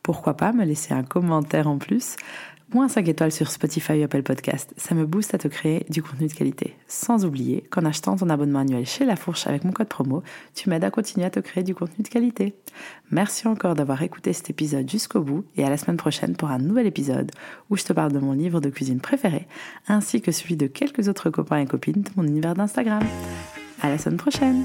Pourquoi 0.00 0.36
pas 0.36 0.52
me 0.52 0.64
laisser 0.64 0.94
un 0.94 1.02
commentaire 1.02 1.66
en 1.66 1.78
plus? 1.78 2.14
Moins 2.74 2.88
5 2.88 3.08
étoiles 3.08 3.32
sur 3.32 3.50
Spotify 3.50 4.00
ou 4.00 4.04
Apple 4.04 4.22
Podcast. 4.22 4.72
Ça 4.76 4.94
me 4.94 5.06
booste 5.06 5.34
à 5.34 5.38
te 5.38 5.48
créer 5.48 5.86
du 5.90 6.02
contenu 6.02 6.26
de 6.26 6.32
qualité. 6.32 6.76
Sans 6.88 7.24
oublier 7.24 7.64
qu'en 7.70 7.84
achetant 7.84 8.16
ton 8.16 8.30
abonnement 8.30 8.60
annuel 8.60 8.86
chez 8.86 9.04
La 9.04 9.16
Fourche 9.16 9.46
avec 9.46 9.64
mon 9.64 9.72
code 9.72 9.88
promo, 9.88 10.22
tu 10.54 10.70
m'aides 10.70 10.84
à 10.84 10.90
continuer 10.90 11.26
à 11.26 11.30
te 11.30 11.40
créer 11.40 11.64
du 11.64 11.74
contenu 11.74 12.02
de 12.02 12.08
qualité. 12.08 12.54
Merci 13.10 13.48
encore 13.48 13.74
d'avoir 13.74 14.02
écouté 14.02 14.32
cet 14.32 14.50
épisode 14.50 14.90
jusqu'au 14.90 15.20
bout 15.20 15.44
et 15.56 15.64
à 15.64 15.70
la 15.70 15.76
semaine 15.76 15.96
prochaine 15.96 16.36
pour 16.36 16.50
un 16.50 16.58
nouvel 16.58 16.86
épisode 16.86 17.30
où 17.70 17.76
je 17.76 17.84
te 17.84 17.92
parle 17.92 18.12
de 18.12 18.18
mon 18.18 18.32
livre 18.32 18.60
de 18.60 18.70
cuisine 18.70 19.00
préféré 19.00 19.46
ainsi 19.88 20.20
que 20.20 20.32
celui 20.32 20.56
de 20.56 20.66
quelques 20.66 21.08
autres 21.08 21.30
copains 21.30 21.58
et 21.58 21.66
copines 21.66 22.02
de 22.02 22.10
mon 22.16 22.24
univers 22.24 22.54
d'Instagram. 22.54 23.02
À 23.80 23.88
la 23.88 23.98
semaine 23.98 24.18
prochaine! 24.18 24.64